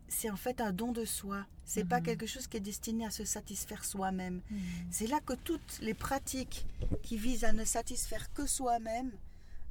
c'est 0.09 0.29
en 0.29 0.35
fait 0.35 0.61
un 0.61 0.71
don 0.71 0.91
de 0.91 1.05
soi. 1.05 1.45
C'est 1.65 1.85
pas 1.85 1.99
mhm. 1.99 2.05
quelque 2.05 2.25
chose 2.25 2.47
qui 2.47 2.57
est 2.57 2.61
destiné 2.61 3.05
à 3.05 3.11
se 3.11 3.23
satisfaire 3.25 3.85
soi-même. 3.85 4.41
Mhm. 4.49 4.59
C'est 4.89 5.07
là 5.07 5.19
que 5.25 5.33
toutes 5.33 5.79
les 5.81 5.93
pratiques 5.93 6.65
qui 7.03 7.17
visent 7.17 7.43
à 7.43 7.53
ne 7.53 7.63
satisfaire 7.63 8.31
que 8.33 8.47
soi-même, 8.47 9.11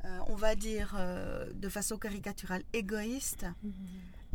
euh, 0.04 0.18
on 0.28 0.36
va 0.36 0.54
dire 0.54 0.94
euh, 0.96 1.50
de 1.54 1.68
façon 1.68 1.98
caricaturale 1.98 2.62
égoïste, 2.72 3.46
mhm. 3.62 3.72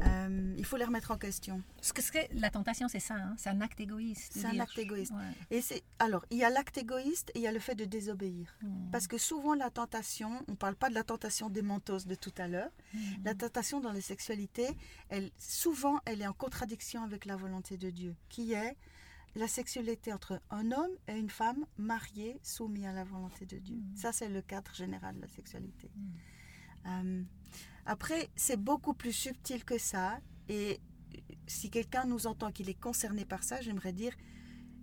Euh, 0.02 0.56
il 0.58 0.66
faut 0.66 0.78
les 0.78 0.86
remettre 0.86 1.12
en 1.12 1.18
question. 1.18 1.62
Ce 1.82 1.94
que, 1.94 2.00
la 2.40 2.50
tentation, 2.50 2.88
c'est 2.88 3.00
ça, 3.00 3.16
hein. 3.16 3.36
c'est 3.38 3.50
un 3.50 3.62
acte 3.62 3.80
égoïste. 3.80 4.34
C'est 4.36 4.46
un 4.46 4.60
acte 4.60 4.78
égoïste. 4.78 5.14
Et 5.52 5.62
c'est 5.62 5.84
alors 6.00 6.26
il 6.32 6.38
y 6.38 6.44
a 6.44 6.50
l'acte 6.50 6.78
égoïste 6.78 7.32
et 7.36 7.40
il 7.40 7.42
y 7.44 7.48
a 7.48 7.52
le 7.52 7.60
fait 7.60 7.76
de 7.76 7.86
désobéir. 7.86 8.56
Hmm. 8.62 8.90
Parce 8.92 9.08
que 9.08 9.18
souvent 9.18 9.54
la 9.54 9.70
tentation, 9.70 10.44
on 10.48 10.56
parle 10.56 10.76
pas 10.76 10.90
de 10.90 10.96
la 10.96 11.04
tentation 11.04 11.50
démenteuse 11.50 12.08
de 12.08 12.16
tout 12.16 12.34
à 12.38 12.48
l'heure. 12.48 12.72
Hmm. 12.94 13.00
La 13.24 13.36
tentation 13.36 13.80
dans 13.80 13.92
les 13.92 14.02
sexualités, 14.02 14.70
elle 15.10 15.30
souvent 15.38 16.00
elle 16.06 16.22
est 16.22 16.28
en 16.28 16.34
contradiction 16.34 17.04
avec 17.04 17.26
la 17.26 17.36
volonté 17.36 17.78
de 17.78 17.90
Dieu, 17.90 18.16
qui 18.30 18.54
est 18.54 18.76
la 19.36 19.48
sexualité 19.48 20.14
entre 20.14 20.42
un 20.52 20.72
homme 20.72 20.92
et 21.08 21.18
une 21.18 21.30
femme 21.30 21.66
mariés, 21.78 22.40
soumis 22.44 22.86
à 22.86 22.94
la 22.94 23.04
volonté 23.04 23.46
de 23.46 23.58
Dieu. 23.58 23.78
Hmm. 23.78 23.96
Ça, 23.96 24.12
c'est 24.12 24.30
le 24.30 24.42
cadre 24.42 24.74
général 24.74 25.16
de 25.16 25.22
la 25.22 25.28
sexualité. 25.28 25.92
Euh, 26.86 27.24
après, 27.86 28.30
c'est 28.36 28.58
beaucoup 28.58 28.94
plus 28.94 29.12
subtil 29.12 29.64
que 29.66 29.78
ça. 29.78 30.20
Et 30.50 30.80
si 31.48 31.70
quelqu'un 31.70 32.06
nous 32.06 32.28
entend 32.28 32.52
qu'il 32.52 32.70
est 32.70 32.80
concerné 32.80 33.26
par 33.26 33.44
ça, 33.44 33.62
j'aimerais 33.62 33.94
dire, 33.94 34.14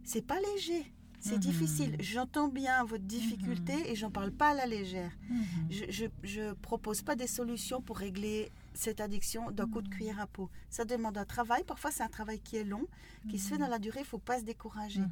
c'est 0.05 0.27
pas 0.27 0.39
léger. 0.55 0.93
C'est 1.21 1.35
mhm. 1.35 1.41
difficile. 1.41 1.97
J'entends 2.01 2.49
bien 2.49 2.83
votre 2.85 3.05
difficulté 3.05 3.75
mhm. 3.75 3.85
et 3.87 3.95
j'en 3.95 4.11
parle 4.11 4.33
pas 4.33 4.51
à 4.51 4.55
la 4.55 4.67
légère. 4.67 5.13
Mhm. 5.29 5.45
Je, 5.71 6.07
je, 6.23 6.53
propose 6.55 7.03
pas 7.03 7.15
des 7.15 7.27
solutions 7.27 7.83
pour 7.83 7.99
régler 7.99 8.51
cette 8.73 9.03
addiction 9.03 9.51
d'un 9.51 9.69
coup 9.69 9.83
de 9.83 9.89
cuillère 9.89 10.19
à 10.19 10.27
peau. 10.27 10.49
Ça 10.71 10.87
demande 10.87 11.19
un 11.19 11.27
travail. 11.27 11.63
Parfois, 11.65 11.91
c'est 11.91 12.03
un 12.03 12.09
travail 12.09 12.41
qui 12.41 12.57
est 12.57 12.65
long, 12.65 12.87
qui 13.29 13.39
se 13.39 13.49
fait 13.49 13.59
dans 13.59 13.69
la 13.69 13.79
durée. 13.79 14.01
Il 14.01 14.07
faut 14.07 14.19
pas 14.19 14.39
se 14.39 14.45
décourager. 14.45 15.03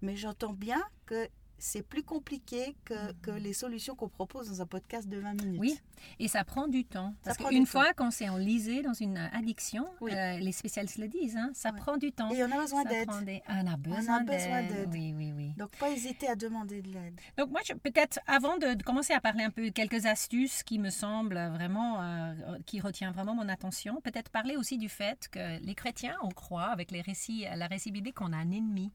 Mais 0.00 0.16
j'entends 0.16 0.52
bien 0.52 0.80
que 1.06 1.28
c'est 1.58 1.82
plus 1.82 2.02
compliqué 2.02 2.76
que, 2.84 3.12
que 3.22 3.30
les 3.30 3.52
solutions 3.52 3.94
qu'on 3.94 4.08
propose 4.08 4.48
dans 4.48 4.62
un 4.62 4.66
podcast 4.66 5.08
de 5.08 5.18
20 5.18 5.34
minutes. 5.42 5.60
Oui, 5.60 5.78
et 6.18 6.28
ça 6.28 6.44
prend 6.44 6.68
du 6.68 6.84
temps. 6.84 7.14
Parce 7.24 7.36
qu'une 7.38 7.66
fois 7.66 7.92
qu'on 7.94 8.10
s'est 8.10 8.28
enlisé 8.28 8.82
dans 8.82 8.92
une 8.92 9.16
addiction, 9.16 9.86
Oui. 10.00 10.12
euh, 10.14 10.38
les 10.38 10.52
spécialistes 10.52 10.98
le 10.98 11.08
disent, 11.08 11.36
hein, 11.36 11.50
ça 11.54 11.72
prend 11.72 11.96
du 11.96 12.12
temps. 12.12 12.30
Et 12.30 12.42
on 12.44 12.50
a 12.52 12.60
besoin 12.60 12.84
d'aide. 12.84 13.08
des- 13.24 13.42
On 13.48 13.66
a 13.66 13.76
besoin 13.76 14.22
besoin 14.22 14.62
d'aide. 14.62 14.88
Oui, 14.92 15.12
oui, 15.16 15.32
oui. 15.34 15.52
Donc, 15.56 15.70
pas 15.76 15.90
hésiter 15.90 16.28
à 16.28 16.36
demander 16.36 16.82
de 16.82 16.92
l'aide. 16.92 17.18
Donc 17.36 17.50
moi, 17.50 17.60
peut-être 17.82 18.20
avant 18.26 18.56
de, 18.58 18.74
de 18.74 18.82
commencer 18.82 19.12
à 19.12 19.20
parler 19.20 19.44
un 19.44 19.50
peu 19.50 19.64
de 19.64 19.70
quelques 19.70 20.06
astuces 20.06 20.62
qui 20.62 20.78
me 20.78 20.90
semblent 20.90 21.48
vraiment, 21.52 22.00
euh, 22.02 22.34
qui 22.66 22.80
retient 22.80 23.10
vraiment 23.12 23.34
mon 23.34 23.48
attention, 23.48 24.00
peut-être 24.02 24.30
parler 24.30 24.56
aussi 24.56 24.78
du 24.78 24.88
fait 24.88 25.28
que 25.30 25.58
les 25.64 25.74
chrétiens, 25.74 26.16
on 26.22 26.28
croit 26.28 26.66
avec 26.66 26.90
les 26.90 27.00
récits, 27.00 27.46
la 27.56 27.68
biblique 27.68 28.16
qu'on 28.16 28.32
a 28.32 28.36
un 28.36 28.50
ennemi. 28.50 28.90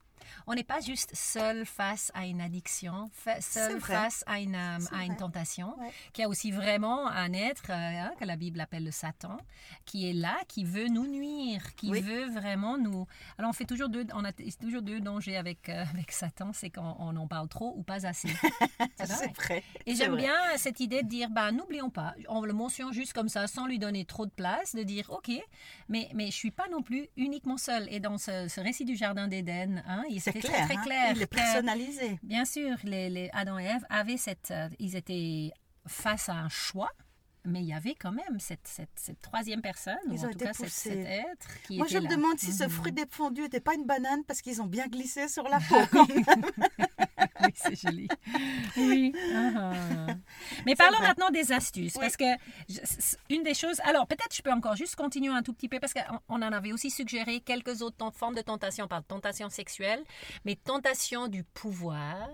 On 0.48 0.54
n'est 0.54 0.64
pas 0.64 0.80
juste 0.82 1.12
seul 1.16 1.66
face 1.66 2.12
à 2.14 2.26
une 2.26 2.42
addiction, 2.42 3.10
fa- 3.14 3.42
seul 3.42 3.80
face 3.80 4.24
à 4.28 4.40
une, 4.40 4.56
euh, 4.56 4.78
à 4.92 5.04
une 5.06 5.16
tentation, 5.18 5.76
Ouais. 5.80 5.92
y 6.18 6.24
a 6.24 6.30
aussi 6.30 6.52
vraiment 6.52 7.08
un 7.08 7.34
être 7.34 7.70
euh, 7.70 7.74
hein, 7.74 8.12
que 8.20 8.26
la 8.26 8.36
Bible 8.36 8.60
appelle 8.62 8.84
le 8.84 8.92
Satan, 8.92 9.38
qui 9.86 10.10
est 10.10 10.14
là, 10.14 10.38
qui 10.48 10.64
veut 10.64 10.88
nous 10.88 11.08
nuire, 11.08 11.76
qui 11.76 11.90
Oui. 11.90 12.02
veut 12.02 12.26
vraiment 12.30 12.78
nous... 12.78 13.06
Alors 13.38 13.50
on 13.50 13.54
fait 13.54 13.66
toujours 13.66 13.90
deux, 13.90 14.06
on 14.14 14.24
a 14.26 14.32
toujours 14.32 14.82
deux 14.82 15.00
dangers 15.00 15.38
avec, 15.38 15.70
euh, 15.70 15.84
avec 15.94 16.12
Satan, 16.12 16.52
c'est 16.54 16.70
qu'on 16.70 16.96
on 17.00 17.16
en 17.16 17.28
parle 17.28 17.48
trop 17.48 17.74
ou 17.78 17.84
pas 17.84 18.06
assez. 18.06 18.30
C'est 18.98 19.34
vrai. 19.36 19.64
Et 19.86 19.96
j'aime 19.96 20.16
bien 20.16 20.34
cette 20.58 20.80
idée 20.80 21.04
de 21.04 21.08
dire, 21.08 21.30
bah, 21.30 21.52
n'oublions 21.52 21.90
pas, 21.90 22.14
on 22.30 22.42
le 22.42 22.54
mentionne 22.54 22.94
juste 22.94 23.14
comme 23.14 23.30
ça, 23.30 23.48
sans 23.48 23.68
lui 23.68 23.80
donner 23.80 24.06
trop 24.06 24.26
de 24.26 24.32
place, 24.32 24.76
de 24.76 24.84
dire, 24.84 25.10
ok, 25.10 25.32
mais, 25.90 26.10
mais 26.14 26.28
je 26.28 26.36
suis 26.36 26.52
pas 26.52 26.68
non 26.72 26.82
plus 26.82 27.08
uniquement 27.18 27.58
seule. 27.58 27.88
Et 27.92 28.00
dans 28.00 28.18
ce, 28.18 28.48
ce 28.48 28.62
récit 28.62 28.86
du 28.86 28.96
Jardin 28.96 29.28
d'Éden, 29.28 29.84
hein, 29.88 30.04
il 30.16 30.22
C'est 30.22 30.32
clair. 30.34 30.44
très, 30.54 30.64
très 30.66 30.76
hein. 30.78 30.82
clair. 30.84 31.14
Il 31.16 31.22
est 31.22 31.28
personnalisé. 31.28 32.20
bien 32.24 32.46
sûr, 32.46 32.76
les, 32.84 33.10
les 33.10 33.30
Adam 33.34 33.60
et 33.60 33.66
Ève 33.66 33.86
avaient 33.90 34.18
cette, 34.18 34.52
euh, 34.52 34.70
ils 34.80 34.96
étaient 34.96 35.52
face 35.88 36.30
à 36.30 36.34
un 36.34 36.50
choix. 36.50 36.92
Mais 37.46 37.60
il 37.60 37.66
y 37.66 37.74
avait 37.74 37.94
quand 37.96 38.14
même 38.14 38.40
cette, 38.40 38.66
cette, 38.66 38.88
cette 38.96 39.22
troisième 39.22 39.62
personne, 39.62 39.98
Ils 40.10 40.14
ou 40.22 40.26
en 40.28 40.32
tout 40.32 40.38
cas 40.38 40.54
cet, 40.54 40.96
être 40.96 41.62
qui 41.68 41.76
Moi, 41.76 41.88
était 41.88 41.96
je 41.96 42.00
me 42.00 42.08
là. 42.08 42.16
demande 42.16 42.40
si 42.40 42.54
ce 42.54 42.64
Mhm. 42.64 42.70
fruit 42.70 42.92
défendu 42.94 43.42
n'était 43.42 43.60
pas 43.60 43.74
une 43.74 43.84
banane 43.86 44.24
parce 44.26 44.42
qu'ils 44.42 44.62
ont 44.62 44.66
bien 44.66 44.88
glissé 44.88 45.28
sur 45.28 45.50
la 45.50 45.60
peau. 45.70 45.76
quand 45.92 46.08
même. 46.08 46.24
oui, 47.48 47.52
c'est 47.56 47.76
joli. 47.80 48.08
Oui. 48.78 49.14
ah. 49.36 49.72
Mais 50.66 50.76
parlons 50.76 50.98
vrai. 50.98 51.08
maintenant 51.08 51.30
des 51.30 51.52
astuces. 51.52 51.94
Oui. 51.96 52.02
Parce 52.02 52.18
que 52.18 52.26
je- 52.70 52.80
une 53.30 53.44
des 53.44 53.54
choses. 53.54 53.80
Alors, 53.84 54.08
peut-être 54.08 54.36
je 54.36 54.42
peux 54.42 54.52
encore 54.52 54.76
juste 54.76 54.96
continuer 54.96 55.34
un 55.34 55.44
tout 55.44 55.54
petit 55.54 55.70
peu 55.70 55.80
parce 55.80 55.94
qu'on 55.94 56.20
on 56.30 56.36
en 56.42 56.52
avait 56.54 56.72
aussi 56.72 56.90
suggéré 56.90 57.40
quelques 57.42 57.82
autres 57.82 58.12
formes 58.16 58.36
de 58.36 58.42
tentation. 58.42 58.86
On 58.86 58.88
parle 58.88 59.04
de 59.04 59.08
tentation 59.08 59.50
sexuelle, 59.50 60.04
mais 60.46 60.56
tentation 60.56 61.28
du 61.28 61.44
pouvoir. 61.44 62.30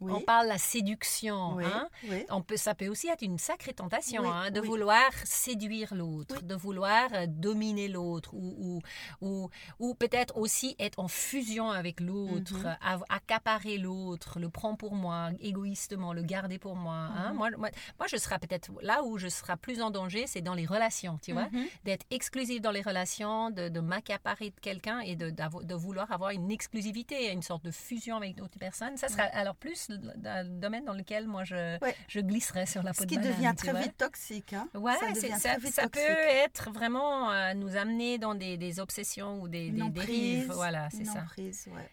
Oui. 0.00 0.12
On 0.14 0.20
parle 0.22 0.46
de 0.46 0.52
la 0.52 0.58
séduction. 0.58 1.54
Oui, 1.56 1.64
hein? 1.66 1.88
oui. 2.08 2.24
On 2.30 2.42
peut, 2.42 2.56
ça 2.56 2.74
peut 2.74 2.88
aussi 2.88 3.08
être 3.08 3.22
une 3.22 3.38
sacrée 3.38 3.72
tentation 3.74 4.22
hein, 4.24 4.50
de 4.50 4.60
vouloir 4.60 5.10
séduire 5.24 5.94
l'autre, 5.94 6.42
de 6.42 6.54
vouloir 6.54 7.08
euh, 7.12 7.26
dominer 7.28 7.88
l'autre 7.88 8.34
ou, 8.34 8.54
ou, 8.58 8.80
ou, 9.20 9.50
ou 9.78 9.94
peut-être 9.94 10.36
aussi 10.36 10.74
être 10.78 10.98
en 10.98 11.08
fusion 11.08 11.70
avec 11.70 12.00
l'autre, 12.00 12.56
Mhm. 12.64 13.04
accaparer 13.10 13.78
l'autre, 13.78 14.38
le 14.40 14.48
prendre 14.48 14.76
pour 14.78 14.94
moi, 14.94 15.30
égoïstement, 15.40 16.12
le 16.12 16.22
garder 16.22 16.58
pour 16.58 16.76
moi. 16.76 16.94
hein? 16.94 17.30
Mhm. 17.30 17.36
Moi, 17.36 17.50
moi, 17.58 17.68
moi, 17.98 18.06
je 18.08 18.16
serai 18.16 18.38
peut-être 18.38 18.70
là 18.82 19.02
où 19.02 19.18
je 19.18 19.28
serai 19.28 19.56
plus 19.56 19.82
en 19.82 19.90
danger, 19.90 20.26
c'est 20.26 20.40
dans 20.40 20.54
les 20.54 20.66
relations, 20.66 21.18
tu 21.22 21.32
vois, 21.32 21.48
Mhm. 21.52 21.66
d'être 21.84 22.06
exclusive 22.10 22.60
dans 22.60 22.70
les 22.70 22.82
relations, 22.82 23.50
de, 23.50 23.68
de 23.68 23.80
m'accaparer 23.80 24.50
de 24.50 24.60
quelqu'un 24.60 25.00
et 25.00 25.16
de, 25.16 25.30
de 25.30 25.74
vouloir 25.74 26.10
avoir 26.12 26.30
une 26.30 26.50
exclusivité, 26.50 27.30
une 27.32 27.42
sorte 27.42 27.64
de 27.64 27.70
fusion 27.70 28.16
avec 28.16 28.36
d'autres 28.36 28.58
personnes. 28.58 28.96
Ça 28.96 29.08
sera 29.08 29.24
alors 29.24 29.56
plus 29.56 29.89
le 29.90 30.44
domaine 30.60 30.84
dans 30.84 30.94
lequel 30.94 31.26
moi 31.26 31.44
je, 31.44 31.78
Ouais. 31.80 31.94
je 32.08 32.20
glisserai 32.20 32.66
sur 32.66 32.82
la 32.82 32.92
peau 32.92 33.00
Ce 33.00 33.04
de 33.04 33.08
qui 33.08 33.16
banane, 33.16 33.32
devient 33.32 33.50
tu 33.50 33.62
très 33.64 33.70
vois. 33.72 33.80
vite 33.82 33.96
toxique. 33.96 34.52
Hein. 34.52 34.68
Ouais, 34.74 34.94
ça 35.00 35.12
devient 35.12 35.30
très 35.38 35.88
peut 35.88 35.98
être 36.00 36.70
vraiment 36.70 37.30
euh, 37.30 37.54
nous 37.54 37.76
amener 37.76 38.18
dans 38.18 38.34
des, 38.34 38.56
des 38.56 38.80
obsessions 38.80 39.40
ou 39.40 39.48
des, 39.48 39.70
dérives. 39.70 40.52
Voilà, 40.52 40.88
c'est 40.90 41.04
ça. 41.04 41.24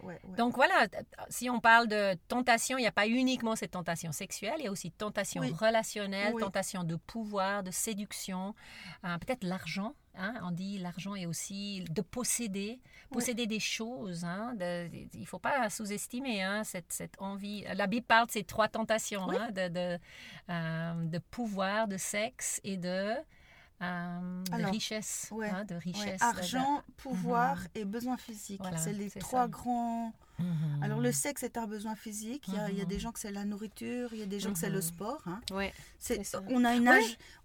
ouais. 0.03 0.19
Donc 0.37 0.55
voilà, 0.55 0.87
si 1.29 1.49
on 1.49 1.59
parle 1.59 1.87
de 1.87 2.15
tentation, 2.27 2.77
il 2.77 2.81
n'y 2.81 2.87
a 2.87 2.91
pas 2.91 3.07
uniquement 3.07 3.55
cette 3.55 3.71
tentation 3.71 4.11
sexuelle, 4.11 4.55
il 4.59 4.65
y 4.65 4.67
a 4.67 4.71
aussi 4.71 4.91
tentation 4.91 5.41
Oui. 5.41 5.51
relationnelle, 5.51 6.33
Oui. 6.33 6.41
tentation 6.41 6.83
de 6.83 6.95
pouvoir, 6.95 7.63
de 7.63 7.71
séduction, 7.71 8.53
euh, 9.05 9.17
peut-être 9.17 9.43
l'argent. 9.43 9.93
Hein, 10.17 10.33
on 10.43 10.51
dit 10.51 10.77
l'argent 10.79 11.15
est 11.15 11.25
aussi 11.25 11.83
de 11.89 12.01
posséder, 12.01 12.79
posséder 13.11 13.47
des 13.47 13.59
choses. 13.59 14.23
hein, 14.23 14.53
de- 14.55 14.89
il 15.13 15.21
ne 15.21 15.25
faut 15.25 15.39
pas 15.39 15.69
sous-estimer 15.69 16.43
hein, 16.43 16.63
cette, 16.63 16.91
cette 16.91 17.15
envie. 17.19 17.63
La 17.75 17.87
Bible 17.87 18.05
parle 18.05 18.27
de 18.27 18.31
ces 18.31 18.43
trois 18.43 18.67
tentations, 18.67 19.27
Oui. 19.27 19.35
de, 19.53 19.67
de, 19.69 19.99
euh, 20.49 20.93
de 21.05 21.17
pouvoir, 21.19 21.87
de 21.87 21.97
sexe 21.97 22.59
et 22.63 22.77
de, 22.77 23.13
euh, 23.81 24.43
de 24.43 24.53
Alors, 24.53 24.71
richesse. 24.71 25.27
ouais, 25.31 25.49
hein, 25.49 25.63
de 25.65 25.73
Ouais, 25.75 25.79
richesse. 25.79 26.19
de- 26.19 26.25
argent, 26.25 26.81
pouvoir 26.97 27.59
et 27.75 27.85
besoin 27.85 28.17
physique. 28.17 28.59
Voilà, 28.61 28.77
c'est 28.77 28.93
les 28.93 29.09
trois 29.09 29.43
ça. 29.43 29.47
grands. 29.47 30.13
Mhm. 30.39 30.83
Alors 30.83 30.99
le 30.99 31.11
sexe 31.11 31.41
est 31.43 31.57
un 31.57 31.65
besoin 31.65 31.95
physique. 31.95 32.43
Il 32.47 32.53
y 32.53 32.57
a, 32.59 32.69
il 32.69 32.77
y 32.77 32.81
a 32.81 32.85
des 32.85 32.95
Mhm. 32.95 33.01
gens 33.01 33.11
que 33.11 33.19
c'est 33.19 33.31
la 33.31 33.43
nourriture, 33.45 34.09
il 34.13 34.19
y 34.19 34.23
a 34.23 34.27
des 34.27 34.39
gens 34.39 34.53
que 34.53 34.59
c'est 34.59 34.69
le 34.69 34.75
Mhm. 34.77 34.81
sport. 34.81 35.21
hein. 35.25 35.41
Ouais. 35.51 35.73
C'est- 35.99 36.17
C'est 36.17 36.23
ça. 36.23 36.43
on 36.49 36.63
a 36.63 36.75
une 36.75 36.87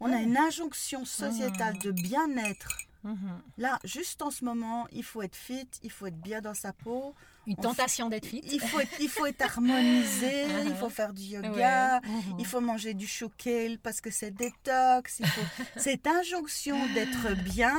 on 0.00 0.12
a 0.12 0.16
injonction 0.36 1.04
sociétale 1.04 1.74
Mhm. 1.76 1.80
de 1.82 1.90
bien-être. 1.92 2.76
Mhm. 3.04 3.40
Là, 3.58 3.78
juste 3.84 4.20
en 4.22 4.30
ce 4.30 4.44
moment, 4.44 4.86
il 4.92 5.02
faut 5.04 5.22
être 5.22 5.34
fit, 5.36 5.68
il 5.82 5.90
faut 5.90 6.06
être 6.06 6.20
bien 6.20 6.40
dans 6.40 6.54
sa 6.54 6.72
peau, 6.72 7.14
Une 7.46 7.54
On 7.58 7.62
tentation 7.62 8.08
d'être 8.08 8.26
fit. 8.26 8.40
il 8.52 8.60
faut 8.60 8.78
être, 8.80 8.92
il 9.00 9.08
faut 9.08 9.26
être 9.26 9.42
harmonisé, 9.42 10.44
il 10.64 10.70
Uh-huh. 10.72 10.76
faut 10.76 10.88
faire 10.90 11.12
du 11.12 11.22
yoga, 11.22 12.00
Ouais. 12.04 12.08
Mhm. 12.08 12.36
il 12.38 12.46
faut 12.46 12.60
manger 12.60 12.94
du 12.94 13.06
chou 13.06 13.28
kale 13.36 13.78
parce 13.78 14.00
que 14.00 14.10
c'est 14.10 14.30
détox. 14.30 15.18
Il 15.20 15.26
faut... 15.26 15.40
Cette 15.76 16.06
injonction 16.06 16.76
d'être 16.94 17.34
bien, 17.42 17.76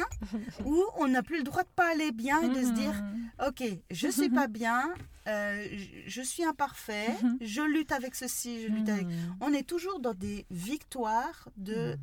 où 0.65 0.83
on 0.97 1.07
n'a 1.07 1.23
plus 1.23 1.37
le 1.37 1.43
droit 1.43 1.63
de 1.63 1.69
pas 1.75 1.91
aller 1.91 2.11
bien 2.11 2.41
et 2.41 2.49
de 2.49 2.61
se 2.65 2.71
dire 2.71 2.93
Mhm. 2.93 3.29
Ok, 3.47 3.63
je 3.89 4.07
suis 4.09 4.29
pas 4.29 4.47
bien, 4.47 4.93
euh, 5.27 5.65
je, 5.71 5.87
je 6.07 6.21
suis 6.21 6.43
imparfait, 6.43 7.07
je 7.41 7.61
lutte 7.61 7.91
avec 7.93 8.15
ceci, 8.15 8.61
je 8.63 8.67
lutte 8.67 8.89
avec. 8.89 9.05
Mhm. 9.07 9.37
On 9.41 9.53
est 9.53 9.67
toujours 9.67 9.99
dans 9.99 10.13
des 10.13 10.45
victoires 10.51 11.47
de, 11.57 11.97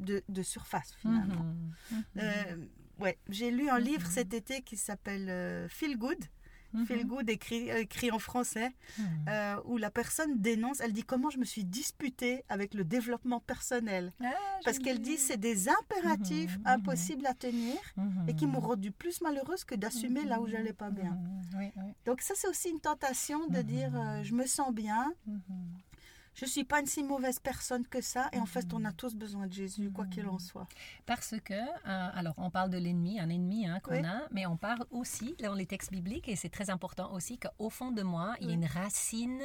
de, 0.00 0.22
de 0.28 0.42
surface 0.42 0.94
finalement. 1.00 1.44
Mhm. 1.90 2.04
Euh, 2.18 2.56
ouais, 3.00 3.18
j'ai 3.28 3.50
lu 3.50 3.68
un 3.68 3.78
livre 3.78 4.06
cet 4.10 4.32
été 4.34 4.62
qui 4.62 4.76
s'appelle 4.76 5.28
euh, 5.28 5.68
Feel 5.68 5.96
Good. 5.98 6.18
Mhm. 6.72 6.86
Feel 6.86 7.04
Good 7.06 7.30
écrit, 7.30 7.68
écrit 7.70 8.10
en 8.10 8.18
français, 8.18 8.70
Mhm. 8.98 9.04
euh, 9.28 9.56
où 9.64 9.76
la 9.78 9.90
personne 9.90 10.40
dénonce, 10.40 10.80
elle 10.80 10.92
dit 10.92 11.02
comment 11.04 11.30
je 11.30 11.38
me 11.38 11.44
suis 11.44 11.64
disputée 11.64 12.44
avec 12.48 12.74
le 12.74 12.84
développement 12.84 13.40
personnel? 13.40 14.12
Ah, 14.22 14.30
Parce 14.64 14.78
qu'elle 14.78 15.00
dit 15.00 15.16
c'est 15.16 15.36
des 15.36 15.68
impératifs 15.68 16.56
Mhm, 16.58 16.62
mhm. 16.64 16.74
impossibles 16.74 17.26
à 17.26 17.34
tenir 17.34 17.76
et 18.28 18.34
qui 18.34 18.46
Mhm. 18.46 18.52
m'ont 18.52 18.60
rendu 18.60 18.90
plus 18.92 19.20
malheureuse 19.20 19.64
que 19.64 19.74
d'assumer 19.74 20.24
là 20.24 20.40
où 20.40 20.46
j'allais 20.46 20.72
pas 20.72 20.90
bien. 20.90 21.10
Mhm. 21.12 21.42
Oui, 21.58 21.70
oui. 21.76 21.92
Donc 22.06 22.20
ça 22.22 22.34
c'est 22.36 22.48
aussi 22.48 22.70
une 22.70 22.80
tentation 22.80 23.46
de 23.48 23.58
Mhm. 23.58 23.62
dire 23.64 23.90
euh, 23.94 24.22
je 24.22 24.34
me 24.34 24.46
sens 24.46 24.72
bien, 24.72 25.12
Je 26.34 26.46
suis 26.46 26.64
pas 26.64 26.80
une 26.80 26.86
si 26.86 27.02
mauvaise 27.04 27.38
personne 27.40 27.86
que 27.86 28.00
ça 28.00 28.28
et 28.32 28.38
en 28.38 28.46
fait 28.46 28.72
on 28.72 28.84
a 28.86 28.92
tous 28.92 29.14
besoin 29.14 29.46
de 29.46 29.52
Jésus 29.52 29.90
quoi 29.90 30.06
qu'il 30.06 30.26
en 30.26 30.38
soit. 30.38 30.66
Parce 31.04 31.34
que, 31.44 31.52
euh, 31.52 32.08
alors 32.14 32.34
on 32.38 32.50
parle 32.50 32.70
de 32.70 32.78
l'ennemi, 32.78 33.20
un 33.20 33.28
ennemi 33.28 33.66
hein, 33.66 33.80
qu'on 33.80 34.00
Oui. 34.00 34.06
a, 34.06 34.22
mais 34.30 34.46
on 34.46 34.56
parle 34.56 34.84
aussi 34.90 35.34
dans 35.42 35.54
les 35.54 35.66
textes 35.66 35.92
bibliques, 35.92 36.28
et 36.28 36.36
c'est 36.36 36.48
très 36.48 36.70
important 36.70 37.12
aussi, 37.12 37.38
qu'au 37.38 37.68
fond 37.68 37.90
de 37.90 38.02
moi, 38.02 38.34
il 38.40 38.48
y 38.48 38.50
a 38.50 38.54
une 38.54 38.64
racine 38.64 39.42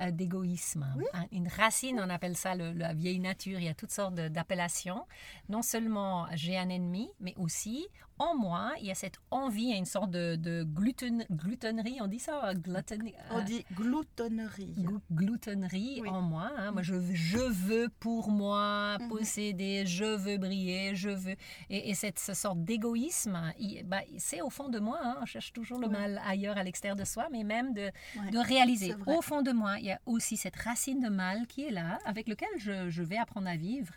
euh, 0.00 0.10
d'égoïsme. 0.12 0.86
Oui. 0.96 1.04
Hein, 1.14 1.26
Une 1.32 1.48
racine, 1.48 1.98
on 2.00 2.08
appelle 2.10 2.36
ça 2.36 2.54
le- 2.54 2.72
la 2.72 2.94
vieille 2.94 3.18
nature, 3.20 3.58
il 3.58 3.64
y 3.64 3.68
a 3.68 3.74
toutes 3.74 3.90
sortes 3.90 4.14
d'appellations. 4.14 5.06
Non 5.48 5.62
seulement 5.62 6.26
j'ai 6.34 6.56
un 6.56 6.68
ennemi, 6.68 7.10
mais 7.18 7.34
aussi 7.38 7.86
en 8.20 8.36
moi, 8.36 8.72
il 8.80 8.86
y 8.86 8.90
a 8.90 8.94
cette 8.94 9.16
envie, 9.30 9.62
il 9.62 9.70
y 9.70 9.72
a 9.72 9.76
une 9.76 9.86
sorte 9.86 10.10
de, 10.10 10.36
de 10.36 10.62
gluten, 10.62 11.24
glutonnerie, 11.30 11.96
on 12.02 12.06
dit 12.06 12.18
ça 12.18 12.48
euh, 12.50 12.52
gluten- 12.52 13.12
On 13.30 13.38
euh, 13.38 13.42
dit 13.42 13.64
gloutonnerie. 13.72 14.74
Glu- 14.76 15.00
glutonnerie 15.10 16.00
Oui. 16.02 16.08
en 16.10 16.20
moi. 16.20 16.50
hein. 16.58 16.70
Moi, 16.72 16.82
je, 16.82 16.94
je 17.14 17.38
veux 17.38 17.88
pour 17.98 18.30
moi 18.30 18.98
Mhm. 19.00 19.08
posséder, 19.08 19.86
je 19.86 20.04
veux 20.04 20.36
briller, 20.36 20.94
je 20.94 21.08
veux. 21.08 21.34
Et, 21.70 21.90
et 21.90 21.94
cette 21.94 22.18
ce 22.18 22.34
sorte 22.34 22.62
d'égoïsme, 22.62 23.38
bah, 23.86 24.00
c'est 24.18 24.42
au 24.42 24.50
fond 24.50 24.68
de 24.68 24.78
moi. 24.78 24.98
hein. 25.02 25.16
On 25.22 25.24
cherche 25.26 25.52
toujours 25.54 25.78
le 25.78 25.86
Ouais. 25.86 25.92
mal 25.92 26.20
ailleurs 26.26 26.58
à 26.58 26.62
l'extérieur 26.62 26.96
de 26.96 27.04
soi, 27.06 27.28
mais 27.32 27.42
même 27.42 27.72
de, 27.72 27.90
Ouais. 28.16 28.30
de 28.32 28.38
réaliser. 28.38 28.94
Au 29.06 29.22
fond 29.22 29.40
de 29.40 29.52
moi, 29.52 29.78
il 29.78 29.86
y 29.86 29.92
a 29.92 30.00
aussi 30.04 30.36
cette 30.36 30.56
racine 30.56 31.00
de 31.00 31.08
mal 31.08 31.46
qui 31.46 31.62
est 31.64 31.70
là, 31.70 31.98
avec 32.04 32.28
lequel 32.28 32.48
je, 32.58 32.90
je 32.90 33.02
vais 33.02 33.16
apprendre 33.16 33.48
à 33.48 33.56
vivre. 33.56 33.94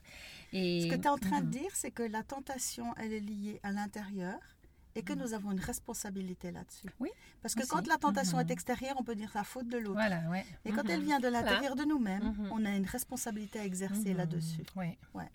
Et, 0.53 0.81
Ce 0.83 0.87
que 0.87 0.95
tu 0.95 1.01
es 1.03 1.09
en 1.09 1.17
train 1.17 1.41
de 1.41 1.45
Mhm. 1.45 1.51
dire, 1.51 1.71
c'est 1.73 1.91
que 1.91 2.03
la 2.03 2.23
tentation, 2.23 2.93
elle 2.97 3.11
est 3.13 3.19
liée 3.19 3.59
à 3.63 3.71
l'intérieur 3.71 4.39
et 4.95 5.01
que 5.01 5.13
nous 5.13 5.33
avons 5.33 5.51
une 5.51 5.59
responsabilité 5.59 6.51
là-dessus. 6.51 6.87
Oui, 6.99 7.09
Parce 7.41 7.55
que 7.55 7.61
aussi. 7.61 7.69
quand 7.69 7.87
la 7.87 7.97
tentation 7.97 8.37
Mhm. 8.37 8.47
est 8.47 8.51
extérieure, 8.51 8.95
on 8.99 9.03
peut 9.03 9.15
dire 9.15 9.31
la 9.33 9.43
faute 9.43 9.67
de 9.67 9.77
l'autre. 9.79 9.95
Voilà, 9.95 10.21
ouais. 10.29 10.45
Et 10.65 10.71
quand 10.71 10.83
Mhm. 10.83 10.89
elle 10.91 11.01
vient 11.03 11.19
de 11.19 11.27
l'intérieur 11.27 11.75
de 11.75 11.83
nous-mêmes, 11.83 12.35
Mhm. 12.37 12.49
on 12.51 12.63
a 12.65 12.69
une 12.75 12.85
responsabilité 12.85 13.59
à 13.59 13.65
exercer 13.65 14.11
Mhm. 14.11 14.17
là-dessus. 14.17 14.63
Oui. 14.75 14.95
Ouais. 15.15 15.29